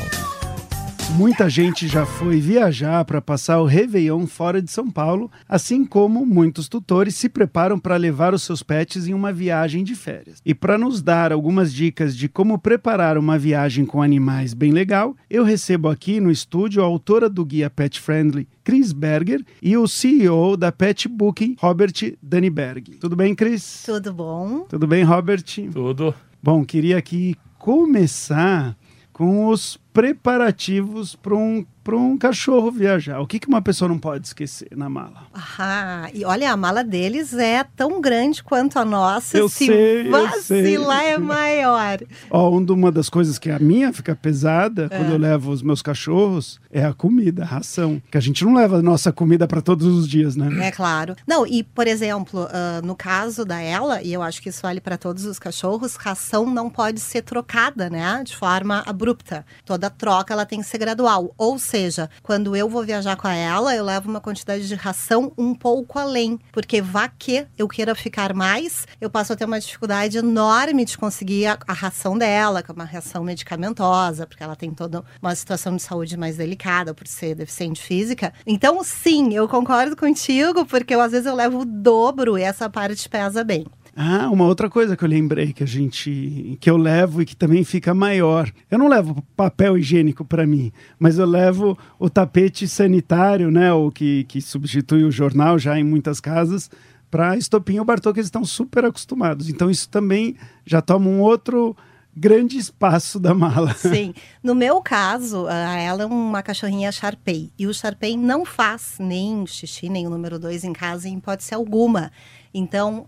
Muita 1.11 1.49
gente 1.49 1.87
já 1.87 2.05
foi 2.05 2.41
viajar 2.41 3.05
para 3.05 3.21
passar 3.21 3.61
o 3.61 3.65
Réveillon 3.65 4.27
fora 4.27 4.61
de 4.61 4.69
São 4.69 4.91
Paulo, 4.91 5.31
assim 5.47 5.85
como 5.85 6.25
muitos 6.25 6.67
tutores 6.67 7.15
se 7.15 7.29
preparam 7.29 7.79
para 7.79 7.95
levar 7.95 8.33
os 8.33 8.43
seus 8.43 8.61
pets 8.61 9.07
em 9.07 9.13
uma 9.13 9.31
viagem 9.31 9.85
de 9.85 9.95
férias. 9.95 10.41
E 10.45 10.53
para 10.53 10.77
nos 10.77 11.01
dar 11.01 11.31
algumas 11.31 11.73
dicas 11.73 12.17
de 12.17 12.27
como 12.27 12.59
preparar 12.59 13.17
uma 13.17 13.37
viagem 13.37 13.85
com 13.85 14.01
animais 14.01 14.53
bem 14.53 14.71
legal, 14.71 15.15
eu 15.29 15.45
recebo 15.45 15.87
aqui 15.87 16.19
no 16.19 16.29
estúdio 16.29 16.83
a 16.83 16.85
autora 16.85 17.29
do 17.29 17.45
guia 17.45 17.69
Pet 17.69 18.01
Friendly, 18.01 18.49
Chris 18.65 18.91
Berger, 18.91 19.45
e 19.61 19.77
o 19.77 19.87
CEO 19.87 20.57
da 20.57 20.73
Pet 20.73 21.07
Booking, 21.07 21.55
Robert 21.57 21.93
Daniberg. 22.21 22.97
Tudo 22.97 23.15
bem, 23.15 23.33
Chris? 23.33 23.83
Tudo 23.85 24.11
bom. 24.11 24.65
Tudo 24.67 24.85
bem, 24.85 25.05
Robert? 25.05 25.45
Tudo. 25.71 26.13
Bom, 26.45 26.63
queria 26.63 26.99
aqui 26.99 27.35
começar 27.57 28.77
com 29.11 29.47
os 29.47 29.79
preparativos 29.95 31.15
para 31.15 31.33
um 31.33 31.65
para 31.85 31.95
um 31.95 32.17
cachorro 32.17 32.71
viajar. 32.71 33.19
O 33.21 33.27
que, 33.27 33.39
que 33.39 33.47
uma 33.47 33.61
pessoa 33.61 33.87
não 33.87 33.99
pode 33.99 34.25
esquecer 34.25 34.69
na 34.75 34.89
mala? 34.89 35.27
Ah, 35.59 36.09
e 36.15 36.25
olha, 36.25 36.51
a 36.51 36.57
mala 36.57 36.83
deles 36.83 37.31
é 37.35 37.63
tão 37.63 38.01
grande 38.01 38.43
quanto 38.43 38.79
a 38.79 38.83
nossa. 38.83 39.37
Eu 39.37 39.47
Se 39.47 39.67
sei, 39.67 40.09
vacilar 40.09 41.01
sei. 41.01 41.11
é 41.11 41.17
maior. 41.19 41.99
Ó, 42.31 42.49
uma 42.49 42.91
das 42.91 43.07
coisas 43.07 43.37
que 43.37 43.51
a 43.51 43.59
minha 43.59 43.93
fica 43.93 44.15
pesada 44.15 44.87
é. 44.89 44.97
quando 44.97 45.11
eu 45.11 45.17
levo 45.19 45.51
os 45.51 45.61
meus 45.61 45.83
cachorros 45.83 46.59
é 46.71 46.83
a 46.83 46.91
comida, 46.91 47.43
a 47.43 47.45
ração. 47.45 48.01
Que 48.09 48.17
a 48.17 48.21
gente 48.21 48.43
não 48.43 48.55
leva 48.55 48.77
a 48.77 48.81
nossa 48.81 49.11
comida 49.11 49.47
para 49.47 49.61
todos 49.61 49.85
os 49.85 50.07
dias, 50.07 50.35
né? 50.35 50.65
É 50.65 50.71
claro. 50.71 51.15
Não, 51.27 51.45
e 51.45 51.61
por 51.61 51.85
exemplo, 51.85 52.45
uh, 52.45 52.83
no 52.83 52.95
caso 52.95 53.45
da 53.45 53.61
ela, 53.61 54.01
e 54.01 54.11
eu 54.11 54.23
acho 54.23 54.41
que 54.41 54.49
isso 54.49 54.63
vale 54.63 54.81
para 54.81 54.97
todos 54.97 55.23
os 55.23 55.37
cachorros, 55.37 55.97
ração 55.97 56.49
não 56.49 56.67
pode 56.67 56.99
ser 56.99 57.21
trocada, 57.21 57.91
né? 57.91 58.23
De 58.25 58.35
forma 58.35 58.81
abrupta. 58.87 59.45
Toda 59.63 59.84
troca 59.89 60.33
ela 60.33 60.45
tem 60.45 60.59
que 60.59 60.67
ser 60.67 60.77
gradual. 60.77 61.33
Ou 61.37 61.57
seja, 61.59 61.95
seja, 61.95 62.09
quando 62.23 62.55
eu 62.55 62.67
vou 62.67 62.83
viajar 62.83 63.15
com 63.15 63.27
ela, 63.27 63.75
eu 63.75 63.83
levo 63.83 64.09
uma 64.09 64.21
quantidade 64.21 64.67
de 64.67 64.75
ração 64.75 65.31
um 65.37 65.53
pouco 65.53 65.99
além, 65.99 66.39
porque 66.51 66.81
vá 66.81 67.07
que 67.07 67.45
eu 67.57 67.67
queira 67.67 67.93
ficar 67.95 68.33
mais, 68.33 68.87
eu 68.99 69.09
passo 69.09 69.33
a 69.33 69.35
ter 69.35 69.45
uma 69.45 69.59
dificuldade 69.59 70.17
enorme 70.17 70.85
de 70.85 70.97
conseguir 70.97 71.47
a, 71.47 71.57
a 71.67 71.73
ração 71.73 72.17
dela, 72.17 72.63
que 72.63 72.71
é 72.71 72.73
uma 72.73 72.85
ração 72.85 73.23
medicamentosa, 73.23 74.25
porque 74.25 74.43
ela 74.43 74.55
tem 74.55 74.71
toda 74.71 75.03
uma 75.21 75.35
situação 75.35 75.75
de 75.75 75.81
saúde 75.81 76.17
mais 76.17 76.37
delicada 76.37 76.93
por 76.93 77.07
ser 77.07 77.35
deficiente 77.35 77.81
física. 77.81 78.33
Então, 78.45 78.83
sim, 78.83 79.33
eu 79.33 79.47
concordo 79.47 79.95
contigo, 79.95 80.65
porque 80.65 80.95
eu, 80.95 81.01
às 81.01 81.11
vezes 81.11 81.27
eu 81.27 81.35
levo 81.35 81.59
o 81.59 81.65
dobro 81.65 82.37
e 82.37 82.41
essa 82.41 82.69
parte 82.69 83.07
pesa 83.07 83.43
bem. 83.43 83.65
Ah, 83.95 84.29
uma 84.29 84.45
outra 84.45 84.69
coisa 84.69 84.97
que 84.97 85.05
eu 85.05 85.07
lembrei 85.07 85.53
que 85.53 85.63
a 85.63 85.67
gente 85.67 86.57
que 86.59 86.69
eu 86.69 86.75
levo 86.75 87.21
e 87.21 87.25
que 87.25 87.35
também 87.35 87.63
fica 87.63 87.93
maior. 87.93 88.51
Eu 88.69 88.77
não 88.77 88.89
levo 88.89 89.23
papel 89.37 89.77
higiênico 89.77 90.25
para 90.25 90.45
mim, 90.45 90.69
mas 90.99 91.17
eu 91.17 91.25
levo 91.25 91.77
o 91.97 92.09
tapete 92.09 92.67
sanitário, 92.67 93.49
né, 93.49 93.71
o 93.71 93.89
que, 93.89 94.25
que 94.25 94.41
substitui 94.41 95.05
o 95.05 95.11
jornal 95.11 95.57
já 95.57 95.79
em 95.79 95.83
muitas 95.83 96.19
casas 96.19 96.69
para 97.09 97.37
estopinho 97.37 97.83
o 97.83 97.85
Bartô 97.85 98.11
que 98.11 98.19
eles 98.19 98.27
estão 98.27 98.43
super 98.43 98.83
acostumados. 98.83 99.47
Então 99.47 99.69
isso 99.69 99.87
também 99.87 100.35
já 100.65 100.81
toma 100.81 101.07
um 101.07 101.21
outro 101.21 101.73
grande 102.13 102.57
espaço 102.57 103.17
da 103.17 103.33
mala. 103.33 103.73
Sim. 103.79 104.13
No 104.43 104.53
meu 104.53 104.81
caso, 104.81 105.47
ela 105.47 106.03
é 106.03 106.05
uma 106.05 106.41
cachorrinha 106.43 106.91
Sharpei. 106.91 107.51
E 107.57 107.67
o 107.67 107.73
Sharpei 107.73 108.17
não 108.17 108.45
faz 108.45 108.95
nem 108.99 109.45
xixi, 109.45 109.87
nem 109.87 110.07
o 110.07 110.09
número 110.09 110.37
dois 110.37 110.65
em 110.65 110.73
casa 110.73 111.07
em 111.07 111.17
hipótese 111.17 111.53
alguma. 111.53 112.11
Então, 112.53 113.05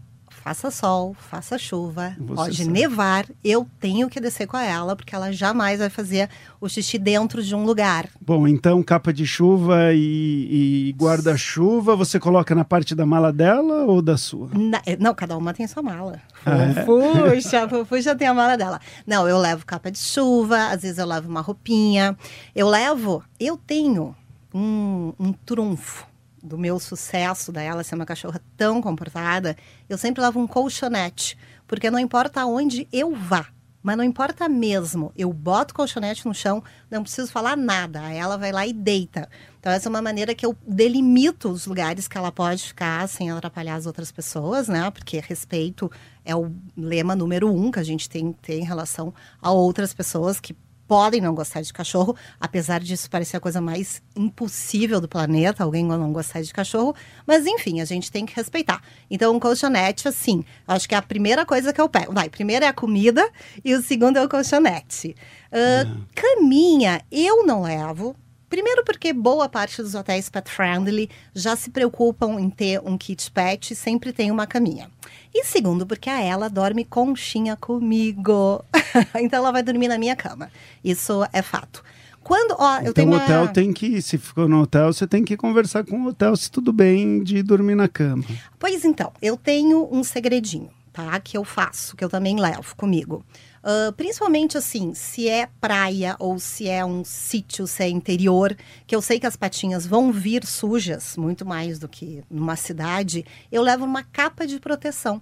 faça 0.47 0.71
sol, 0.71 1.13
faça 1.13 1.57
chuva, 1.57 2.15
Você 2.17 2.33
pode 2.36 2.57
sabe. 2.60 2.69
nevar, 2.69 3.25
eu 3.43 3.67
tenho 3.81 4.07
que 4.10 4.17
descer 4.17 4.47
com 4.47 4.55
ela, 4.55 4.95
porque 4.95 5.13
ela 5.13 5.29
jamais 5.33 5.79
vai 5.79 5.89
fazer 5.89 6.29
o 6.62 6.69
xixi 6.69 6.97
dentro 6.97 7.43
de 7.43 7.53
um 7.53 7.65
lugar. 7.65 8.07
Bom, 8.21 8.47
então 8.47 8.81
capa 8.81 9.12
de 9.12 9.27
chuva 9.27 9.93
e, 9.93 10.88
e 10.89 10.95
guarda-chuva 10.97 11.97
você 11.97 12.17
coloca 12.17 12.55
na 12.55 12.63
parte 12.63 12.95
da 12.95 13.05
mala 13.05 13.33
dela 13.33 13.83
ou 13.83 14.01
da 14.01 14.15
sua? 14.15 14.49
Na- 14.53 14.81
eh, 14.86 14.95
não, 14.97 15.13
cada 15.13 15.36
uma 15.36 15.53
tem 15.53 15.67
sua 15.67 15.83
mala. 15.83 16.21
Ah, 16.45 16.55
é? 16.63 16.86
Puxa, 16.86 17.67
Puxa 17.86 18.15
tem 18.15 18.27
a 18.29 18.33
mala 18.33 18.55
dela. 18.57 18.79
Não, 19.05 19.27
eu 19.27 19.38
levo 19.39 19.65
capa 19.65 19.91
de 19.91 19.97
chuva, 19.99 20.67
às 20.69 20.81
vezes 20.81 20.97
eu 20.97 21.05
levo 21.05 21.27
uma 21.27 21.41
roupinha. 21.41 22.17
Eu 22.55 22.69
levo, 22.69 23.21
eu 23.38 23.57
tenho 23.57 24.15
um, 24.53 25.12
um 25.19 25.33
trunfo 25.33 26.07
do 26.41 26.58
meu 26.58 26.80
sucesso 26.80 27.52
da 27.52 27.62
ela 27.62 27.84
ser 27.84 27.95
uma 27.95 28.06
cachorra 28.06 28.41
tão 28.56 28.82
comportada. 28.82 29.56
Eu 29.89 29.97
sempre 29.97 30.21
levo 30.21 30.39
um 30.39 30.47
colchonete, 30.47 31.38
porque 31.67 31.89
não 31.89 32.00
importa 32.00 32.41
aonde 32.41 32.88
eu 32.91 33.15
vá. 33.15 33.47
Mas 33.88 33.95
não 33.95 34.04
importa 34.04 34.50
mesmo, 34.50 35.13
eu 35.15 35.32
boto 35.32 35.73
colchonete 35.73 36.28
no 36.28 36.34
chão, 36.34 36.62
não 36.91 37.04
preciso 37.04 37.32
falar 37.32 37.56
nada, 37.56 38.02
ela 38.12 38.36
vai 38.36 38.52
lá 38.52 38.67
e 38.67 38.73
deita. 38.73 39.30
Então, 39.60 39.71
essa 39.71 39.88
é 39.88 39.89
uma 39.89 40.02
maneira 40.02 40.36
que 40.36 40.45
eu 40.45 40.58
delimito 40.67 41.50
os 41.50 41.65
lugares 41.65 42.06
que 42.06 42.17
ela 42.17 42.32
pode 42.32 42.63
ficar 42.63 43.08
sem 43.08 43.32
atrapalhar 43.32 43.76
as 43.76 43.86
outras 43.86 44.12
pessoas, 44.12 44.67
né? 44.67 44.91
Porque 44.91 45.19
respeito 45.19 45.89
é 46.26 46.36
o 46.36 46.52
lema 46.76 47.15
número 47.15 47.50
um 47.50 47.71
que 47.71 47.80
a 47.80 47.84
gente 47.84 48.10
tem 48.10 48.34
ter 48.34 48.60
em 48.60 48.65
relação 48.65 49.13
a 49.41 49.52
outras 49.52 49.93
pessoas 49.93 50.38
que 50.39 50.54
podem 50.88 51.19
não 51.19 51.36
gostar 51.36 51.62
de 51.62 51.73
cachorro, 51.73 52.15
apesar 52.39 52.80
disso 52.80 53.10
parecer 53.10 53.38
a 53.38 53.39
coisa 53.39 53.60
mais 53.60 54.02
impossível 54.15 55.02
do 55.02 55.08
planeta, 55.08 55.63
alguém 55.63 55.84
não 55.84 56.13
gostar 56.13 56.41
de 56.41 56.54
cachorro, 56.54 56.95
mas 57.26 57.45
enfim, 57.45 57.82
a 57.82 57.86
gente 57.86 58.12
tem 58.12 58.26
que 58.26 58.36
respeitar. 58.36 58.82
Então, 59.10 59.36
um 59.36 59.39
colchonete, 59.39 60.08
assim, 60.08 60.43
acho 60.67 60.88
que 60.88 60.95
é 60.95 60.97
a 60.97 61.02
primeira 61.02 61.45
coisa 61.45 61.73
que 61.73 61.82
eu 61.82 61.89
pego. 61.89 62.13
Vai, 62.13 62.30
primeiro 62.30 62.65
é 62.65 62.67
a 62.67 62.73
comida 62.73 63.30
e 63.63 63.73
o 63.73 63.82
segundo 63.82 64.17
é 64.17 64.23
o 64.23 64.30
colchonete. 64.30 65.15
Ah, 65.52 65.86
Caminha, 66.15 67.02
eu 67.12 67.45
não 67.45 67.62
levo. 67.62 68.15
Primeiro 68.49 68.83
porque 68.86 69.12
boa 69.12 69.49
parte 69.49 69.81
dos 69.81 69.93
hotéis 69.93 70.29
pet 70.29 70.49
friendly 70.49 71.10
já 71.36 71.55
se 71.55 71.69
preocupam 71.69 72.39
em 72.39 72.49
ter 72.49 72.79
um 72.83 72.97
kit 72.97 73.29
pet 73.31 73.73
e 73.73 73.75
sempre 73.75 74.13
tem 74.13 74.31
uma 74.31 74.47
caminha. 74.47 74.89
E 75.33 75.43
segundo 75.43 75.86
porque 75.86 76.10
a 76.10 76.21
ela 76.21 76.49
dorme 76.49 76.86
conchinha 76.86 77.57
comigo. 77.57 78.63
então 79.19 79.39
ela 79.39 79.51
vai 79.51 79.62
dormir 79.62 79.89
na 79.89 79.97
minha 79.97 80.15
cama. 80.15 80.49
Isso 80.83 81.27
é 81.33 81.41
fato. 81.41 81.83
Quando, 82.23 82.55
ó, 82.60 82.79
eu 82.79 82.91
então 82.91 83.05
o 83.05 83.07
uma... 83.07 83.23
hotel 83.23 83.47
tem 83.47 83.71
que, 83.71 84.01
se 84.01 84.17
ficou 84.17 84.49
no 84.49 84.62
hotel, 84.62 84.91
você 84.91 85.07
tem 85.07 85.23
que 85.23 85.38
conversar 85.38 85.86
com 85.86 86.01
o 86.01 86.07
hotel 86.07 86.36
se 86.36 86.51
tudo 86.51 86.73
bem 86.73 87.23
de 87.23 87.41
dormir 87.41 87.75
na 87.75 87.88
cama. 87.88 88.23
Pois 88.60 88.83
então, 88.83 89.13
eu 89.21 89.38
tenho 89.38 89.88
um 89.89 90.03
segredinho, 90.03 90.69
tá? 90.91 91.17
Que 91.21 91.38
eu 91.38 91.45
faço, 91.45 91.95
que 91.95 92.03
eu 92.03 92.10
também 92.10 92.38
levo 92.38 92.75
comigo. 92.75 93.23
Ah, 93.63 93.91
principalmente 93.95 94.57
assim, 94.57 94.93
se 94.93 95.27
é 95.27 95.47
praia 95.59 96.15
ou 96.19 96.39
se 96.39 96.67
é 96.67 96.85
um 96.85 97.03
sítio, 97.03 97.67
se 97.67 97.83
é 97.83 97.89
interior, 97.89 98.55
que 98.85 98.95
eu 98.95 99.01
sei 99.01 99.19
que 99.19 99.27
as 99.27 99.35
patinhas 99.35 99.85
vão 99.85 100.11
vir 100.11 100.45
sujas, 100.45 101.17
muito 101.17 101.45
mais 101.45 101.79
do 101.79 101.87
que 101.87 102.23
numa 102.29 102.55
cidade, 102.55 103.25
eu 103.51 103.61
levo 103.61 103.85
uma 103.85 104.03
capa 104.03 104.45
de 104.45 104.59
proteção. 104.59 105.21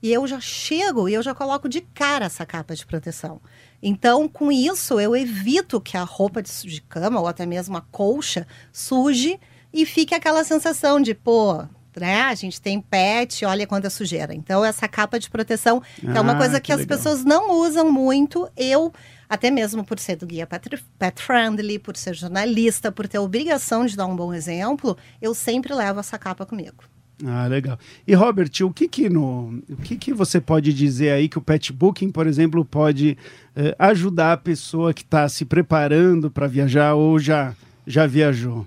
E 0.00 0.12
eu 0.12 0.26
já 0.28 0.38
chego 0.38 1.08
e 1.08 1.14
eu 1.14 1.22
já 1.22 1.34
coloco 1.34 1.68
de 1.68 1.80
cara 1.80 2.26
essa 2.26 2.46
capa 2.46 2.74
de 2.74 2.86
proteção. 2.86 3.40
Então, 3.82 4.28
com 4.28 4.52
isso, 4.52 5.00
eu 5.00 5.16
evito 5.16 5.80
que 5.80 5.96
a 5.96 6.04
roupa 6.04 6.40
de, 6.40 6.52
de 6.66 6.80
cama 6.82 7.20
ou 7.20 7.26
até 7.26 7.44
mesmo 7.44 7.76
a 7.76 7.80
colcha 7.80 8.46
suje 8.72 9.40
e 9.72 9.84
fique 9.84 10.14
aquela 10.14 10.44
sensação 10.44 11.00
de, 11.00 11.14
pô, 11.14 11.66
né? 11.98 12.22
A 12.22 12.34
gente 12.34 12.60
tem 12.60 12.80
pet, 12.80 13.44
olha 13.44 13.66
quanta 13.66 13.90
sujeira. 13.90 14.34
Então, 14.34 14.64
essa 14.64 14.86
capa 14.88 15.18
de 15.18 15.28
proteção 15.30 15.80
que 16.00 16.06
é 16.06 16.20
uma 16.20 16.32
Ah, 16.32 16.36
coisa 16.36 16.60
que 16.60 16.66
que, 16.66 16.72
as 16.72 16.80
legal. 16.80 16.96
pessoas 16.96 17.24
não 17.24 17.50
usam 17.60 17.90
muito. 17.90 18.48
Eu, 18.56 18.92
até 19.28 19.50
mesmo 19.50 19.84
por 19.84 19.98
ser 19.98 20.16
do 20.16 20.26
guia 20.26 20.46
pet, 20.46 20.68
pet 20.98 21.22
friendly, 21.22 21.78
por 21.78 21.96
ser 21.96 22.14
jornalista, 22.14 22.90
por 22.92 23.06
ter 23.08 23.18
a 23.18 23.22
obrigação 23.22 23.86
de 23.86 23.96
dar 23.96 24.06
um 24.06 24.14
bom 24.16 24.32
exemplo, 24.34 24.96
eu 25.20 25.34
sempre 25.34 25.72
levo 25.74 26.00
essa 26.00 26.18
capa 26.18 26.44
comigo. 26.46 26.84
Ah, 27.24 27.46
legal. 27.48 27.76
E 28.06 28.14
Robert, 28.14 28.50
o 28.62 28.70
que 28.72 28.86
que 28.86 29.08
no, 29.08 29.60
o 29.68 29.76
que 29.76 29.96
que 29.96 30.12
você 30.12 30.40
pode 30.40 30.72
dizer 30.72 31.10
aí 31.10 31.28
que 31.28 31.36
o 31.36 31.40
pet 31.42 31.72
booking, 31.72 32.12
por 32.12 32.28
exemplo, 32.28 32.64
pode 32.64 33.18
eh, 33.56 33.74
ajudar 33.76 34.34
a 34.34 34.36
pessoa 34.36 34.94
que 34.94 35.02
está 35.02 35.28
se 35.28 35.44
preparando 35.44 36.30
para 36.30 36.46
viajar 36.46 36.94
ou 36.94 37.18
já 37.18 37.54
já 37.84 38.06
viajou? 38.06 38.64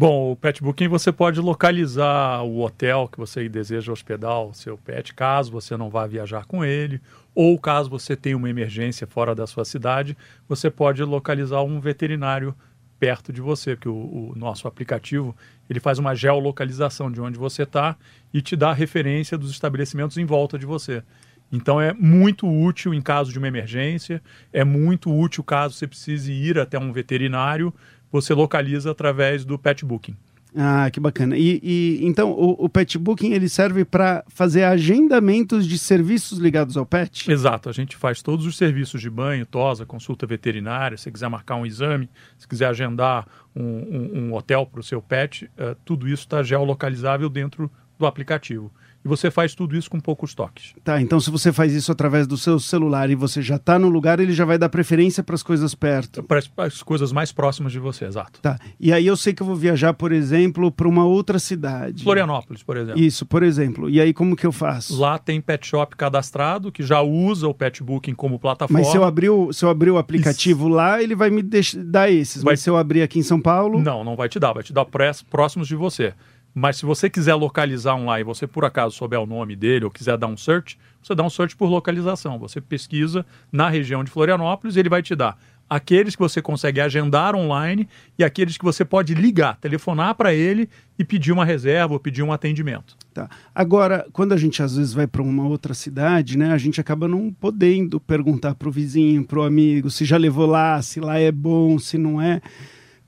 Bom, 0.00 0.30
o 0.30 0.36
Pet 0.36 0.62
Booking 0.62 0.86
você 0.86 1.10
pode 1.10 1.40
localizar 1.40 2.44
o 2.44 2.60
hotel 2.60 3.08
que 3.10 3.18
você 3.18 3.48
deseja 3.48 3.90
hospedar 3.90 4.42
o 4.42 4.54
seu 4.54 4.78
pet, 4.78 5.12
caso 5.12 5.50
você 5.50 5.76
não 5.76 5.90
vá 5.90 6.06
viajar 6.06 6.46
com 6.46 6.64
ele, 6.64 7.00
ou 7.34 7.58
caso 7.58 7.90
você 7.90 8.14
tenha 8.14 8.36
uma 8.36 8.48
emergência 8.48 9.08
fora 9.08 9.34
da 9.34 9.44
sua 9.44 9.64
cidade, 9.64 10.16
você 10.48 10.70
pode 10.70 11.02
localizar 11.02 11.62
um 11.62 11.80
veterinário 11.80 12.54
perto 13.00 13.32
de 13.32 13.40
você, 13.40 13.74
porque 13.74 13.88
o, 13.88 14.30
o 14.30 14.34
nosso 14.36 14.68
aplicativo 14.68 15.34
ele 15.68 15.80
faz 15.80 15.98
uma 15.98 16.14
geolocalização 16.14 17.10
de 17.10 17.20
onde 17.20 17.36
você 17.36 17.64
está 17.64 17.96
e 18.32 18.40
te 18.40 18.54
dá 18.54 18.70
a 18.70 18.74
referência 18.74 19.36
dos 19.36 19.50
estabelecimentos 19.50 20.16
em 20.16 20.24
volta 20.24 20.56
de 20.56 20.64
você. 20.64 21.02
Então 21.50 21.80
é 21.80 21.92
muito 21.92 22.46
útil 22.46 22.92
em 22.92 23.00
caso 23.00 23.32
de 23.32 23.38
uma 23.38 23.48
emergência, 23.48 24.22
é 24.52 24.62
muito 24.62 25.12
útil 25.12 25.42
caso 25.42 25.74
você 25.74 25.86
precise 25.86 26.32
ir 26.32 26.58
até 26.58 26.78
um 26.78 26.92
veterinário, 26.92 27.72
você 28.10 28.32
localiza 28.34 28.90
através 28.90 29.44
do 29.44 29.58
Pet 29.58 29.84
Booking. 29.84 30.16
Ah, 30.56 30.90
que 30.90 30.98
bacana. 30.98 31.36
E, 31.36 31.60
e 31.62 32.00
então 32.06 32.30
o, 32.32 32.64
o 32.64 32.68
pet 32.70 32.96
booking 32.98 33.32
ele 33.34 33.50
serve 33.50 33.84
para 33.84 34.24
fazer 34.28 34.64
agendamentos 34.64 35.66
de 35.66 35.78
serviços 35.78 36.38
ligados 36.38 36.74
ao 36.76 36.86
pet? 36.86 37.30
Exato, 37.30 37.68
a 37.68 37.72
gente 37.72 37.94
faz 37.96 38.22
todos 38.22 38.46
os 38.46 38.56
serviços 38.56 38.98
de 39.00 39.10
banho, 39.10 39.44
tosa, 39.44 39.84
consulta 39.84 40.26
veterinária, 40.26 40.96
se 40.96 41.12
quiser 41.12 41.28
marcar 41.28 41.56
um 41.56 41.66
exame, 41.66 42.08
se 42.38 42.48
quiser 42.48 42.66
agendar 42.66 43.26
um, 43.54 43.62
um- 43.62 44.18
um 44.20 44.34
hotel 44.34 44.64
para 44.64 44.80
o 44.80 44.82
seu 44.82 45.02
pet, 45.02 45.50
eh, 45.58 45.76
tudo 45.84 46.08
isso 46.08 46.22
está 46.22 46.42
geolocalizável 46.42 47.28
dentro 47.28 47.70
do 47.98 48.06
aplicativo. 48.06 48.72
E 49.04 49.08
você 49.08 49.30
faz 49.30 49.54
tudo 49.54 49.76
isso 49.76 49.88
com 49.88 50.00
poucos 50.00 50.34
toques. 50.34 50.74
Tá, 50.82 51.00
então 51.00 51.20
se 51.20 51.30
você 51.30 51.52
faz 51.52 51.72
isso 51.72 51.90
através 51.92 52.26
do 52.26 52.36
seu 52.36 52.58
celular 52.58 53.08
e 53.10 53.14
você 53.14 53.40
já 53.40 53.54
está 53.56 53.78
no 53.78 53.88
lugar, 53.88 54.18
ele 54.18 54.32
já 54.32 54.44
vai 54.44 54.58
dar 54.58 54.68
preferência 54.68 55.22
para 55.22 55.34
as 55.36 55.42
coisas 55.42 55.74
perto. 55.74 56.22
Para 56.24 56.40
as- 56.58 56.82
coisas 56.82 57.12
mais 57.12 57.30
próximas 57.30 57.70
de 57.72 57.78
você, 57.78 58.04
exato. 58.06 58.40
Tá. 58.40 58.58
E 58.78 58.92
aí 58.92 59.06
eu 59.06 59.16
sei 59.16 59.32
que 59.32 59.40
eu 59.42 59.46
vou 59.46 59.54
viajar, 59.56 59.94
por 59.94 60.10
exemplo, 60.10 60.70
para 60.72 60.88
uma 60.88 61.04
outra 61.04 61.38
cidade. 61.38 62.02
Florianópolis, 62.02 62.62
por 62.62 62.76
exemplo. 62.76 63.00
Isso, 63.00 63.24
por 63.24 63.42
exemplo. 63.42 63.88
E 63.88 64.00
aí 64.00 64.12
como 64.12 64.34
que 64.34 64.44
eu 64.46 64.52
faço? 64.52 64.98
Lá 64.98 65.16
tem 65.16 65.40
pet 65.40 65.64
shop 65.66 65.94
cadastrado 65.96 66.72
que 66.72 66.82
já 66.82 67.00
usa 67.00 67.46
o 67.46 67.54
Pet 67.54 67.82
Booking 67.82 68.14
como 68.14 68.38
plataforma. 68.38 68.80
Mas 68.80 68.88
se 68.90 68.96
eu 68.96 69.04
abrir 69.04 69.30
o, 69.30 69.52
se 69.52 69.64
eu 69.64 69.70
abrir 69.70 69.90
o 69.90 69.98
aplicativo 69.98 70.66
lá, 70.68 71.00
ele 71.02 71.14
vai 71.14 71.30
me 71.30 71.42
deix- 71.42 71.74
dar 71.74 72.10
esses. 72.10 72.42
Vai- 72.42 72.54
Mas 72.54 72.60
se 72.60 72.68
eu 72.68 72.76
abrir 72.76 73.02
aqui 73.02 73.18
em 73.20 73.22
São 73.22 73.40
Paulo, 73.40 73.80
Não, 73.80 74.02
não 74.02 74.16
vai 74.16 74.28
te 74.28 74.38
dar, 74.40 74.52
vai 74.52 74.62
te 74.64 74.72
dar 74.72 74.84
próximos 75.30 75.68
de 75.68 75.76
você. 75.76 76.12
Mas 76.58 76.76
se 76.76 76.84
você 76.84 77.08
quiser 77.08 77.34
localizar 77.34 77.94
um 77.94 78.06
lá 78.06 78.20
e 78.20 78.24
você 78.24 78.46
por 78.46 78.64
acaso 78.64 78.96
souber 78.96 79.20
o 79.20 79.26
nome 79.26 79.54
dele 79.54 79.84
ou 79.84 79.90
quiser 79.90 80.18
dar 80.18 80.26
um 80.26 80.36
search, 80.36 80.76
você 81.00 81.14
dá 81.14 81.22
um 81.22 81.30
search 81.30 81.56
por 81.56 81.68
localização. 81.68 82.36
Você 82.40 82.60
pesquisa 82.60 83.24
na 83.52 83.68
região 83.68 84.02
de 84.02 84.10
Florianópolis 84.10 84.74
e 84.74 84.80
ele 84.80 84.88
vai 84.88 85.00
te 85.00 85.14
dar 85.14 85.38
aqueles 85.70 86.16
que 86.16 86.22
você 86.22 86.40
consegue 86.40 86.80
agendar 86.80 87.36
online 87.36 87.86
e 88.18 88.24
aqueles 88.24 88.56
que 88.56 88.64
você 88.64 88.84
pode 88.84 89.14
ligar, 89.14 89.56
telefonar 89.58 90.14
para 90.14 90.34
ele 90.34 90.68
e 90.98 91.04
pedir 91.04 91.30
uma 91.30 91.44
reserva 91.44 91.92
ou 91.92 92.00
pedir 92.00 92.22
um 92.22 92.32
atendimento. 92.32 92.96
Tá. 93.12 93.28
Agora, 93.54 94.06
quando 94.12 94.32
a 94.32 94.36
gente 94.36 94.62
às 94.62 94.76
vezes 94.76 94.92
vai 94.92 95.06
para 95.06 95.22
uma 95.22 95.46
outra 95.46 95.74
cidade, 95.74 96.38
né, 96.38 96.52
a 96.52 96.58
gente 96.58 96.80
acaba 96.80 97.06
não 97.06 97.30
podendo 97.32 98.00
perguntar 98.00 98.54
para 98.54 98.68
o 98.68 98.72
vizinho, 98.72 99.24
para 99.24 99.38
o 99.38 99.42
amigo, 99.42 99.90
se 99.90 100.04
já 100.04 100.16
levou 100.16 100.46
lá, 100.46 100.80
se 100.80 101.00
lá 101.00 101.18
é 101.18 101.30
bom, 101.30 101.78
se 101.78 101.98
não 101.98 102.20
é. 102.20 102.40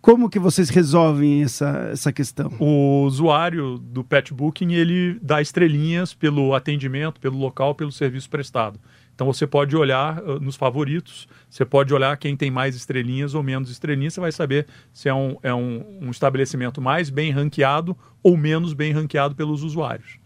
Como 0.01 0.31
que 0.31 0.39
vocês 0.39 0.71
resolvem 0.71 1.43
essa, 1.43 1.91
essa 1.93 2.13
questão? 2.13 2.51
O 2.59 3.05
usuário 3.05 3.77
do 3.77 4.03
Pet 4.03 4.33
Booking, 4.33 4.73
ele 4.73 5.19
dá 5.21 5.43
estrelinhas 5.43 6.15
pelo 6.15 6.55
atendimento, 6.55 7.21
pelo 7.21 7.37
local, 7.37 7.75
pelo 7.75 7.93
serviço 7.93 8.31
prestado. 8.31 8.81
Então 9.15 9.27
você 9.27 9.47
pode 9.47 9.77
olhar 9.77 10.23
uh, 10.23 10.41
nos 10.41 10.57
favoritos, 10.57 11.29
você 11.51 11.67
pode 11.67 11.93
olhar 11.93 12.17
quem 12.17 12.35
tem 12.35 12.51
mais 12.51 12.75
estrelinhas 12.75 13.35
ou 13.35 13.43
menos 13.43 13.71
estrelinhas, 13.71 14.15
você 14.15 14.21
vai 14.21 14.33
saber 14.33 14.67
se 14.95 15.11
é 15.11 15.15
um, 15.15 15.37
é 15.43 15.53
um, 15.53 15.85
um 16.01 16.11
estabelecimento 16.11 16.81
mais 16.81 17.11
bem 17.11 17.31
ranqueado 17.31 17.95
ou 18.23 18.39
menos 18.39 18.73
bem 18.73 18.93
ranqueado 18.93 19.35
pelos 19.35 19.63
usuários. 19.63 20.20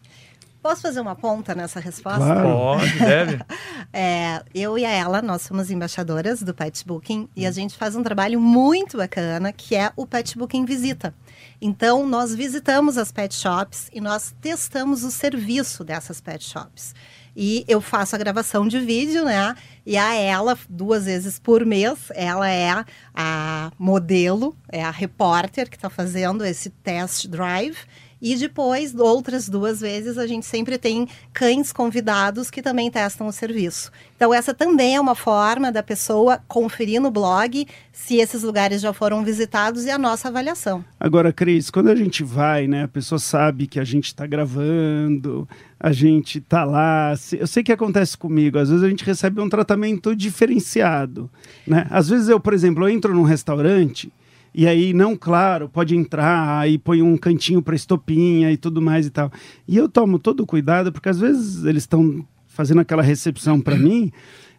Posso 0.64 0.81
fazer 0.81 0.98
uma 0.98 1.14
ponta 1.14 1.55
nessa 1.55 1.79
resposta? 1.79 2.24
Claro. 2.24 2.48
Pode, 2.48 2.98
deve. 2.98 3.38
É, 3.96 4.42
eu 4.53 4.77
e 4.77 4.85
a 4.85 4.90
ela, 4.90 5.22
nós 5.22 5.42
somos 5.42 5.70
embaixadoras 5.70 6.42
do 6.42 6.53
Pet 6.53 6.85
Booking 6.85 7.29
e 7.37 7.46
a 7.46 7.53
gente 7.53 7.77
faz 7.77 7.94
um 7.94 8.03
trabalho 8.03 8.40
muito 8.40 8.96
bacana 8.96 9.53
que 9.53 9.77
é 9.77 9.92
o 9.94 10.05
Pet 10.05 10.37
Booking 10.37 10.64
Visita. 10.64 11.14
Então, 11.61 12.05
nós 12.05 12.35
visitamos 12.35 12.98
as 12.98 13.12
pet 13.12 13.33
shops 13.33 13.88
e 13.92 14.00
nós 14.00 14.35
testamos 14.40 15.05
o 15.05 15.12
serviço 15.12 15.85
dessas 15.85 16.20
pet 16.20 16.42
shops. 16.42 16.92
E 17.37 17.64
eu 17.68 17.81
faço 17.81 18.16
a 18.16 18.18
gravação 18.18 18.66
de 18.66 18.81
vídeo, 18.81 19.24
né? 19.24 19.55
E 19.87 19.96
a 19.96 20.14
ela, 20.14 20.59
duas 20.68 21.05
vezes 21.05 21.38
por 21.38 21.64
mês, 21.64 22.11
ela 22.14 22.50
é 22.50 22.85
a 23.14 23.70
modelo, 23.79 24.57
é 24.72 24.83
a 24.83 24.90
repórter 24.90 25.68
que 25.68 25.77
está 25.77 25.90
fazendo 25.90 26.44
esse 26.44 26.70
test 26.70 27.29
drive. 27.29 27.77
E 28.20 28.37
depois, 28.37 28.94
outras 28.94 29.48
duas 29.48 29.81
vezes, 29.81 30.16
a 30.18 30.27
gente 30.27 30.46
sempre 30.46 30.79
tem 30.79 31.07
cães 31.33 31.72
convidados 31.72 32.50
que 32.50 32.62
também 32.62 32.90
testam 32.90 33.27
o 33.27 33.33
serviço. 33.33 33.90
Então, 34.16 34.33
essa 34.33 34.55
também 34.55 34.96
é 34.96 35.00
uma 35.00 35.14
forma 35.14 35.70
da 35.70 35.83
pessoa 35.83 36.40
conferir 36.48 37.00
no 37.00 37.11
blog 37.11 37.66
se 37.92 38.16
esses 38.16 38.42
lugares 38.42 38.81
já 38.81 38.92
foram 38.92 39.22
visitados 39.24 39.85
e 39.85 39.90
a 39.90 39.98
nossa 39.98 40.29
avaliação. 40.29 40.85
Agora, 40.98 41.33
Cris, 41.33 41.70
quando 41.70 41.88
a 41.88 41.94
gente 41.94 42.22
vai, 42.22 42.66
né, 42.66 42.85
a 42.85 42.88
pessoa 42.88 43.18
sabe 43.18 43.66
que 43.66 43.79
a 43.79 43.85
gente 43.85 44.07
está 44.07 44.27
gravando, 44.27 45.48
a 45.79 45.92
gente 45.92 46.38
está 46.38 46.64
lá. 46.64 47.14
Eu 47.33 47.46
sei 47.46 47.62
que 47.62 47.72
acontece 47.72 48.16
comigo, 48.16 48.59
às 48.59 48.70
vezes 48.70 48.83
a 48.83 48.88
gente 48.88 49.05
recebe 49.05 49.40
um 49.40 49.48
tratamento 49.48 50.16
diferenciado. 50.16 51.31
Né? 51.66 51.87
Às 51.90 52.09
vezes 52.09 52.29
eu, 52.29 52.40
por 52.40 52.55
exemplo, 52.55 52.85
eu 52.85 52.88
entro 52.88 53.14
num 53.14 53.22
restaurante 53.22 54.12
e 54.54 54.68
aí, 54.68 54.94
não, 54.94 55.16
claro, 55.16 55.68
pode 55.68 55.96
entrar, 55.96 56.60
aí 56.60 56.78
põe 56.78 57.02
um 57.02 57.16
cantinho 57.16 57.60
para 57.60 57.74
estopinha 57.74 58.52
e 58.52 58.56
tudo 58.56 58.80
mais 58.80 59.04
e 59.06 59.10
tal. 59.10 59.32
E 59.66 59.76
eu 59.76 59.88
tomo 59.88 60.18
todo 60.18 60.40
o 60.40 60.46
cuidado, 60.46 60.92
porque 60.92 61.08
às 61.08 61.18
vezes 61.18 61.64
eles 61.64 61.82
estão 61.82 62.24
fazendo 62.46 62.80
aquela 62.80 63.02
recepção 63.02 63.60
para 63.60 63.76
mim, 63.76 64.12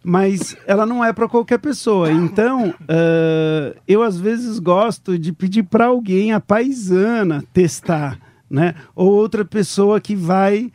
mas 0.04 0.58
ela 0.68 0.86
não 0.86 1.04
é 1.04 1.14
para 1.14 1.30
qualquer 1.30 1.60
pessoa. 1.60 2.12
Então, 2.12 2.72
uh, 2.72 3.76
eu 3.88 4.04
às 4.04 4.20
vezes 4.20 4.60
gosto 4.60 5.18
de 5.18 5.32
pedir 5.32 5.64
para 5.64 5.86
alguém, 5.86 6.34
a 6.34 6.42
paisana, 6.42 7.42
testar, 7.54 8.20
né? 8.50 8.76
Ou 8.94 9.12
outra 9.12 9.46
pessoa 9.46 10.02
que 10.02 10.14
vai 10.14 10.72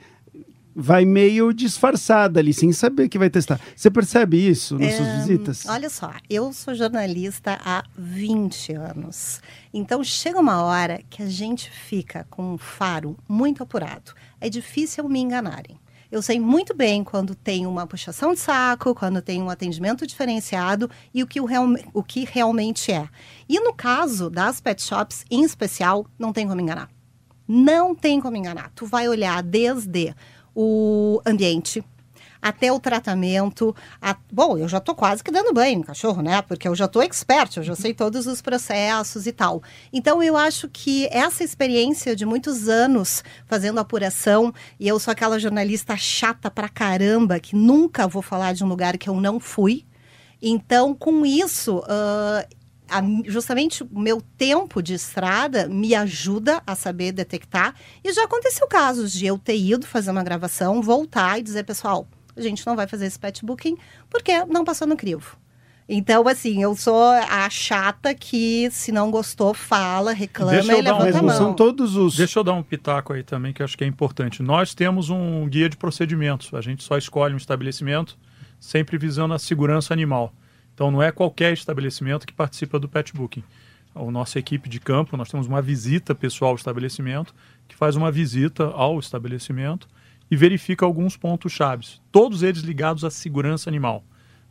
vai 0.80 1.04
meio 1.04 1.52
disfarçada 1.52 2.40
ali, 2.40 2.54
sem 2.54 2.72
saber 2.72 3.08
que 3.08 3.18
vai 3.18 3.28
testar. 3.28 3.60
Você 3.76 3.90
percebe 3.90 4.36
isso 4.48 4.78
nas 4.78 4.94
é, 4.94 4.96
suas 4.96 5.08
visitas? 5.18 5.66
Olha 5.68 5.90
só, 5.90 6.12
eu 6.28 6.52
sou 6.52 6.74
jornalista 6.74 7.58
há 7.64 7.84
20 7.96 8.72
anos. 8.72 9.40
Então 9.72 10.02
chega 10.02 10.40
uma 10.40 10.62
hora 10.62 11.00
que 11.10 11.22
a 11.22 11.28
gente 11.28 11.70
fica 11.70 12.26
com 12.30 12.54
um 12.54 12.58
faro 12.58 13.16
muito 13.28 13.62
apurado. 13.62 14.12
É 14.40 14.48
difícil 14.48 15.08
me 15.08 15.20
enganarem. 15.20 15.78
Eu 16.10 16.20
sei 16.22 16.40
muito 16.40 16.74
bem 16.74 17.04
quando 17.04 17.36
tem 17.36 17.66
uma 17.66 17.86
puxação 17.86 18.34
de 18.34 18.40
saco, 18.40 18.96
quando 18.96 19.22
tem 19.22 19.40
um 19.40 19.48
atendimento 19.48 20.04
diferenciado 20.04 20.90
e 21.14 21.22
o 21.22 21.26
que, 21.26 21.40
o, 21.40 21.44
real, 21.44 21.66
o 21.94 22.02
que 22.02 22.24
realmente 22.24 22.90
é. 22.90 23.08
E 23.48 23.60
no 23.60 23.72
caso 23.72 24.28
das 24.28 24.60
pet 24.60 24.82
shops, 24.82 25.24
em 25.30 25.44
especial, 25.44 26.04
não 26.18 26.32
tem 26.32 26.48
como 26.48 26.60
enganar. 26.60 26.90
Não 27.46 27.94
tem 27.94 28.20
como 28.20 28.36
enganar. 28.36 28.72
Tu 28.74 28.86
vai 28.86 29.08
olhar 29.08 29.40
desde 29.40 30.12
o 30.54 31.20
ambiente, 31.26 31.84
até 32.40 32.72
o 32.72 32.80
tratamento. 32.80 33.74
A... 34.00 34.16
Bom, 34.32 34.56
eu 34.56 34.68
já 34.68 34.78
estou 34.78 34.94
quase 34.94 35.22
que 35.22 35.30
dando 35.30 35.52
banho 35.52 35.78
no 35.78 35.84
cachorro, 35.84 36.22
né? 36.22 36.40
Porque 36.42 36.66
eu 36.66 36.74
já 36.74 36.86
estou 36.86 37.02
expert, 37.02 37.56
eu 37.56 37.62
já 37.62 37.74
sei 37.74 37.92
todos 37.92 38.26
os 38.26 38.40
processos 38.40 39.26
e 39.26 39.32
tal. 39.32 39.62
Então, 39.92 40.22
eu 40.22 40.36
acho 40.36 40.68
que 40.68 41.06
essa 41.10 41.44
experiência 41.44 42.16
de 42.16 42.24
muitos 42.24 42.68
anos 42.68 43.22
fazendo 43.46 43.78
apuração, 43.78 44.52
e 44.78 44.88
eu 44.88 44.98
sou 44.98 45.12
aquela 45.12 45.38
jornalista 45.38 45.96
chata 45.96 46.50
pra 46.50 46.68
caramba, 46.68 47.40
que 47.40 47.54
nunca 47.54 48.08
vou 48.08 48.22
falar 48.22 48.54
de 48.54 48.64
um 48.64 48.68
lugar 48.68 48.96
que 48.96 49.08
eu 49.08 49.20
não 49.20 49.38
fui. 49.38 49.84
Então, 50.42 50.94
com 50.94 51.26
isso, 51.26 51.78
uh, 51.80 52.59
a, 52.90 53.02
justamente 53.26 53.82
o 53.82 53.98
meu 53.98 54.20
tempo 54.36 54.82
de 54.82 54.94
estrada 54.94 55.68
me 55.68 55.94
ajuda 55.94 56.62
a 56.66 56.74
saber 56.74 57.12
detectar. 57.12 57.74
E 58.02 58.12
já 58.12 58.24
aconteceu 58.24 58.66
casos 58.66 59.12
de 59.12 59.26
eu 59.26 59.38
ter 59.38 59.56
ido 59.56 59.86
fazer 59.86 60.10
uma 60.10 60.24
gravação, 60.24 60.82
voltar 60.82 61.38
e 61.38 61.42
dizer, 61.42 61.64
pessoal, 61.64 62.06
a 62.36 62.40
gente 62.40 62.66
não 62.66 62.76
vai 62.76 62.86
fazer 62.86 63.06
esse 63.06 63.18
pet 63.18 63.44
booking 63.44 63.76
porque 64.08 64.44
não 64.46 64.64
passou 64.64 64.86
no 64.86 64.96
crivo. 64.96 65.38
Então, 65.92 66.28
assim, 66.28 66.62
eu 66.62 66.76
sou 66.76 67.02
a 67.02 67.50
chata 67.50 68.14
que, 68.14 68.70
se 68.70 68.92
não 68.92 69.10
gostou, 69.10 69.52
fala, 69.52 70.12
reclama 70.12 70.54
e 70.54 70.80
levanta 70.82 71.16
um, 71.16 71.18
a 71.18 71.22
mão. 71.22 71.36
São 71.36 71.52
todos 71.52 71.96
os... 71.96 72.14
Deixa 72.16 72.38
eu 72.38 72.44
dar 72.44 72.52
um 72.52 72.62
pitaco 72.62 73.12
aí 73.12 73.24
também, 73.24 73.52
que 73.52 73.60
eu 73.60 73.64
acho 73.64 73.76
que 73.76 73.82
é 73.82 73.88
importante. 73.88 74.40
Nós 74.40 74.72
temos 74.72 75.10
um 75.10 75.48
guia 75.48 75.68
de 75.68 75.76
procedimentos. 75.76 76.54
A 76.54 76.60
gente 76.60 76.84
só 76.84 76.96
escolhe 76.96 77.34
um 77.34 77.36
estabelecimento 77.36 78.16
sempre 78.60 78.96
visando 78.98 79.34
a 79.34 79.38
segurança 79.38 79.92
animal. 79.92 80.32
Então 80.80 80.90
não 80.90 81.02
é 81.02 81.12
qualquer 81.12 81.52
estabelecimento 81.52 82.26
que 82.26 82.32
participa 82.32 82.78
do 82.78 82.88
pet 82.88 83.12
booking. 83.12 83.44
A 83.94 84.02
nossa 84.10 84.38
equipe 84.38 84.66
de 84.66 84.80
campo, 84.80 85.14
nós 85.14 85.28
temos 85.28 85.46
uma 85.46 85.60
visita 85.60 86.14
pessoal 86.14 86.52
ao 86.52 86.56
estabelecimento, 86.56 87.34
que 87.68 87.76
faz 87.76 87.96
uma 87.96 88.10
visita 88.10 88.64
ao 88.64 88.98
estabelecimento 88.98 89.86
e 90.30 90.36
verifica 90.36 90.86
alguns 90.86 91.18
pontos 91.18 91.52
chaves, 91.52 92.00
todos 92.10 92.42
eles 92.42 92.62
ligados 92.62 93.04
à 93.04 93.10
segurança 93.10 93.68
animal. 93.68 94.02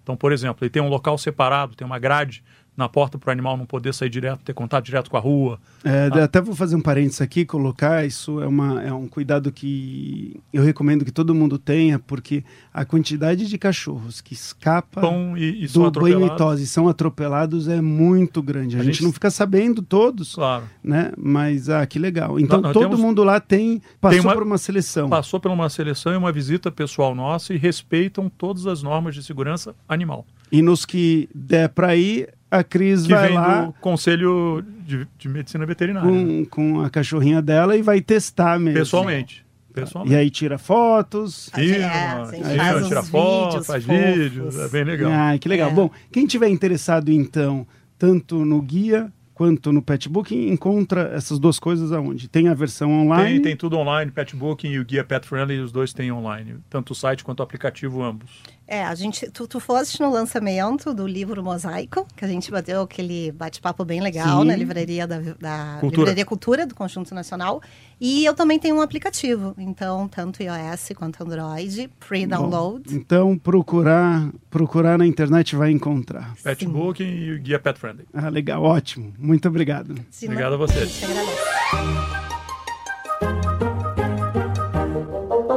Então, 0.03 0.15
por 0.15 0.31
exemplo, 0.31 0.63
ele 0.63 0.69
tem 0.69 0.83
um 0.83 0.87
local 0.87 1.17
separado, 1.17 1.73
tem 1.73 1.83
uma 1.83 1.97
grade 1.97 2.43
na 2.79 2.89
porta 2.89 3.17
para 3.17 3.29
o 3.29 3.31
animal 3.31 3.57
não 3.57 3.65
poder 3.65 3.93
sair 3.93 4.09
direto, 4.09 4.39
ter 4.39 4.53
contato 4.53 4.85
direto 4.85 5.11
com 5.11 5.17
a 5.17 5.19
rua. 5.19 5.59
É, 5.83 6.09
ah. 6.11 6.23
Até 6.23 6.41
vou 6.41 6.55
fazer 6.55 6.75
um 6.75 6.81
parênteses 6.81 7.21
aqui, 7.21 7.45
colocar, 7.45 8.05
isso 8.05 8.41
é, 8.41 8.47
uma, 8.47 8.81
é 8.81 8.91
um 8.91 9.07
cuidado 9.07 9.51
que 9.51 10.39
eu 10.53 10.63
recomendo 10.63 11.03
que 11.03 11.11
todo 11.11 11.35
mundo 11.35 11.59
tenha, 11.59 11.99
porque 11.99 12.43
a 12.73 12.85
quantidade 12.85 13.47
de 13.47 13.57
cachorros 13.57 14.21
que 14.21 14.33
escapam 14.33 15.37
e, 15.37 15.65
e 15.65 15.67
do 15.67 15.91
banho 15.91 16.25
e 16.25 16.35
tosse 16.37 16.65
são 16.65 16.87
atropelados 16.87 17.67
é 17.67 17.81
muito 17.81 18.41
grande. 18.41 18.77
A, 18.77 18.79
a 18.79 18.83
gente, 18.83 18.95
gente, 18.95 19.03
não 19.03 19.11
fica 19.11 19.29
sabendo 19.29 19.81
todos, 19.81 20.35
claro. 20.35 20.63
né? 20.81 21.11
Mas, 21.17 21.69
ah, 21.69 21.85
que 21.85 21.99
legal. 21.99 22.39
Então, 22.39 22.61
não, 22.61 22.71
todo 22.71 22.83
temos... 22.83 22.99
mundo 22.99 23.23
lá 23.23 23.39
tem, 23.39 23.81
passou 23.99 24.19
tem 24.19 24.27
uma, 24.27 24.33
por 24.33 24.43
uma 24.43 24.57
seleção. 24.57 25.09
Passou 25.09 25.39
por 25.39 25.51
uma 25.51 25.69
seleção 25.69 26.13
e 26.13 26.15
uma 26.15 26.31
visita 26.31 26.71
pessoal 26.71 27.13
nossa 27.13 27.53
e 27.53 27.57
respeitam 27.57 28.29
todas 28.29 28.65
as 28.65 28.81
normas 28.81 29.13
de 29.13 29.21
segurança 29.21 29.75
animal. 29.87 30.25
E 30.51 30.61
nos 30.61 30.85
que 30.85 31.29
der 31.33 31.69
para 31.69 31.95
ir, 31.95 32.29
a 32.51 32.63
Cris 32.63 33.03
que 33.03 33.13
vai 33.13 33.27
vem 33.27 33.37
lá 33.37 33.65
do 33.65 33.73
Conselho 33.73 34.63
de, 34.85 35.07
de 35.17 35.29
Medicina 35.29 35.65
Veterinária. 35.65 36.09
Com, 36.09 36.25
né? 36.25 36.45
com 36.49 36.81
a 36.81 36.89
cachorrinha 36.89 37.41
dela 37.41 37.75
e 37.75 37.81
vai 37.81 38.01
testar 38.01 38.59
mesmo. 38.59 38.79
Pessoalmente. 38.79 39.45
Pessoalmente. 39.73 40.15
E 40.15 40.17
aí 40.17 40.29
tira 40.29 40.57
fotos. 40.57 41.49
Filma, 41.53 42.31
é, 42.33 42.83
tira 42.83 43.03
fotos, 43.03 43.67
faz 43.67 43.83
vídeos. 43.83 44.57
É 44.57 44.67
bem 44.67 44.83
legal. 44.83 45.11
Ah, 45.11 45.37
que 45.37 45.47
legal. 45.47 45.69
É. 45.69 45.73
Bom, 45.73 45.91
quem 46.11 46.25
tiver 46.25 46.49
interessado, 46.49 47.11
então, 47.11 47.67
tanto 47.97 48.43
no 48.43 48.61
guia 48.61 49.11
quanto 49.39 49.71
no 49.71 49.81
Petbook, 49.81 50.35
encontra 50.35 51.11
essas 51.13 51.39
duas 51.39 51.57
coisas 51.59 51.93
aonde? 51.93 52.27
Tem 52.27 52.49
a 52.49 52.53
versão 52.53 52.91
online? 52.91 53.35
Tem, 53.35 53.41
tem 53.41 53.55
tudo 53.55 53.77
online, 53.77 54.11
Petbook 54.11 54.67
e 54.67 54.77
o 54.77 54.83
guia 54.83 55.01
Pet 55.01 55.25
Friendly, 55.25 55.59
os 55.59 55.71
dois 55.71 55.93
têm 55.93 56.11
online, 56.11 56.57
tanto 56.69 56.91
o 56.91 56.95
site 56.95 57.23
quanto 57.23 57.39
o 57.39 57.43
aplicativo, 57.43 58.03
ambos. 58.03 58.29
É, 58.71 58.83
a 58.83 58.93
gente, 58.93 59.27
tu, 59.31 59.47
tu 59.47 59.59
foste 59.59 59.99
no 59.99 60.11
lançamento 60.11 60.93
do 60.93 61.07
livro 61.07 61.43
Mosaico, 61.43 62.05
que 62.15 62.23
a 62.23 62.27
gente 62.27 62.51
bateu 62.51 62.81
aquele 62.83 63.31
bate-papo 63.31 63.83
bem 63.83 63.99
legal 63.99 64.41
Sim. 64.41 64.47
na 64.47 64.55
livraria 64.55 65.07
da, 65.07 65.17
da 65.39 65.77
Cultura. 65.79 66.01
Livraria 66.01 66.25
Cultura 66.25 66.67
do 66.67 66.75
Conjunto 66.75 67.15
Nacional. 67.15 67.63
E 67.99 68.23
eu 68.23 68.35
também 68.35 68.59
tenho 68.59 68.75
um 68.75 68.81
aplicativo, 68.81 69.55
então 69.57 70.07
tanto 70.07 70.43
iOS 70.43 70.91
quanto 70.95 71.23
Android, 71.23 71.89
free 71.99 72.27
download. 72.27 72.83
Bom, 72.87 72.95
então 72.95 73.37
procurar, 73.39 74.29
procurar 74.51 74.99
na 74.99 75.07
internet 75.07 75.55
vai 75.55 75.71
encontrar. 75.71 76.35
Petbook 76.43 77.03
e 77.03 77.33
o 77.33 77.39
guia 77.39 77.57
Pet 77.57 77.79
Friendly. 77.79 78.05
Ah, 78.13 78.29
legal, 78.29 78.61
ótimo. 78.61 79.11
Muito 79.17 79.47
obrigado. 79.47 79.95
Sim, 80.11 80.27
obrigado 80.27 80.53
a 80.53 80.57
você. 80.57 80.87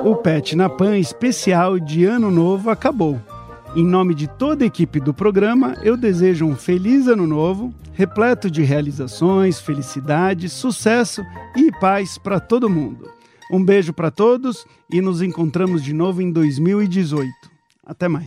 O 0.05 0.17
Pet 0.17 0.57
na 0.57 0.69
Pan 0.69 0.99
especial 0.99 1.79
de 1.79 2.05
Ano 2.05 2.29
Novo 2.29 2.71
acabou. 2.71 3.21
Em 3.77 3.87
nome 3.87 4.17
de 4.17 4.27
toda 4.27 4.65
a 4.65 4.67
equipe 4.67 4.99
do 4.99 5.15
programa, 5.15 5.77
eu 5.81 5.97
desejo 5.97 6.45
um 6.45 6.57
feliz 6.57 7.07
ano 7.07 7.25
novo, 7.25 7.73
repleto 7.93 8.51
de 8.51 8.65
realizações, 8.65 9.61
felicidade, 9.61 10.49
sucesso 10.49 11.23
e 11.57 11.71
paz 11.79 12.19
para 12.19 12.41
todo 12.41 12.69
mundo. 12.69 13.09
Um 13.49 13.65
beijo 13.65 13.93
para 13.93 14.11
todos 14.11 14.67
e 14.91 15.01
nos 15.01 15.23
encontramos 15.23 15.85
de 15.85 15.93
novo 15.93 16.21
em 16.21 16.33
2018. 16.33 17.31
Até 17.87 18.09
mais. 18.09 18.27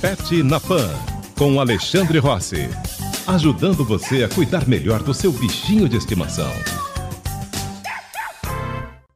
Pet 0.00 0.42
na 0.42 0.58
Pan, 0.58 0.90
com 1.38 1.60
Alexandre 1.60 2.18
Rossi. 2.18 2.68
Ajudando 3.24 3.84
você 3.84 4.24
a 4.24 4.28
cuidar 4.28 4.66
melhor 4.66 5.00
do 5.04 5.14
seu 5.14 5.30
bichinho 5.30 5.88
de 5.88 5.96
estimação. 5.96 6.50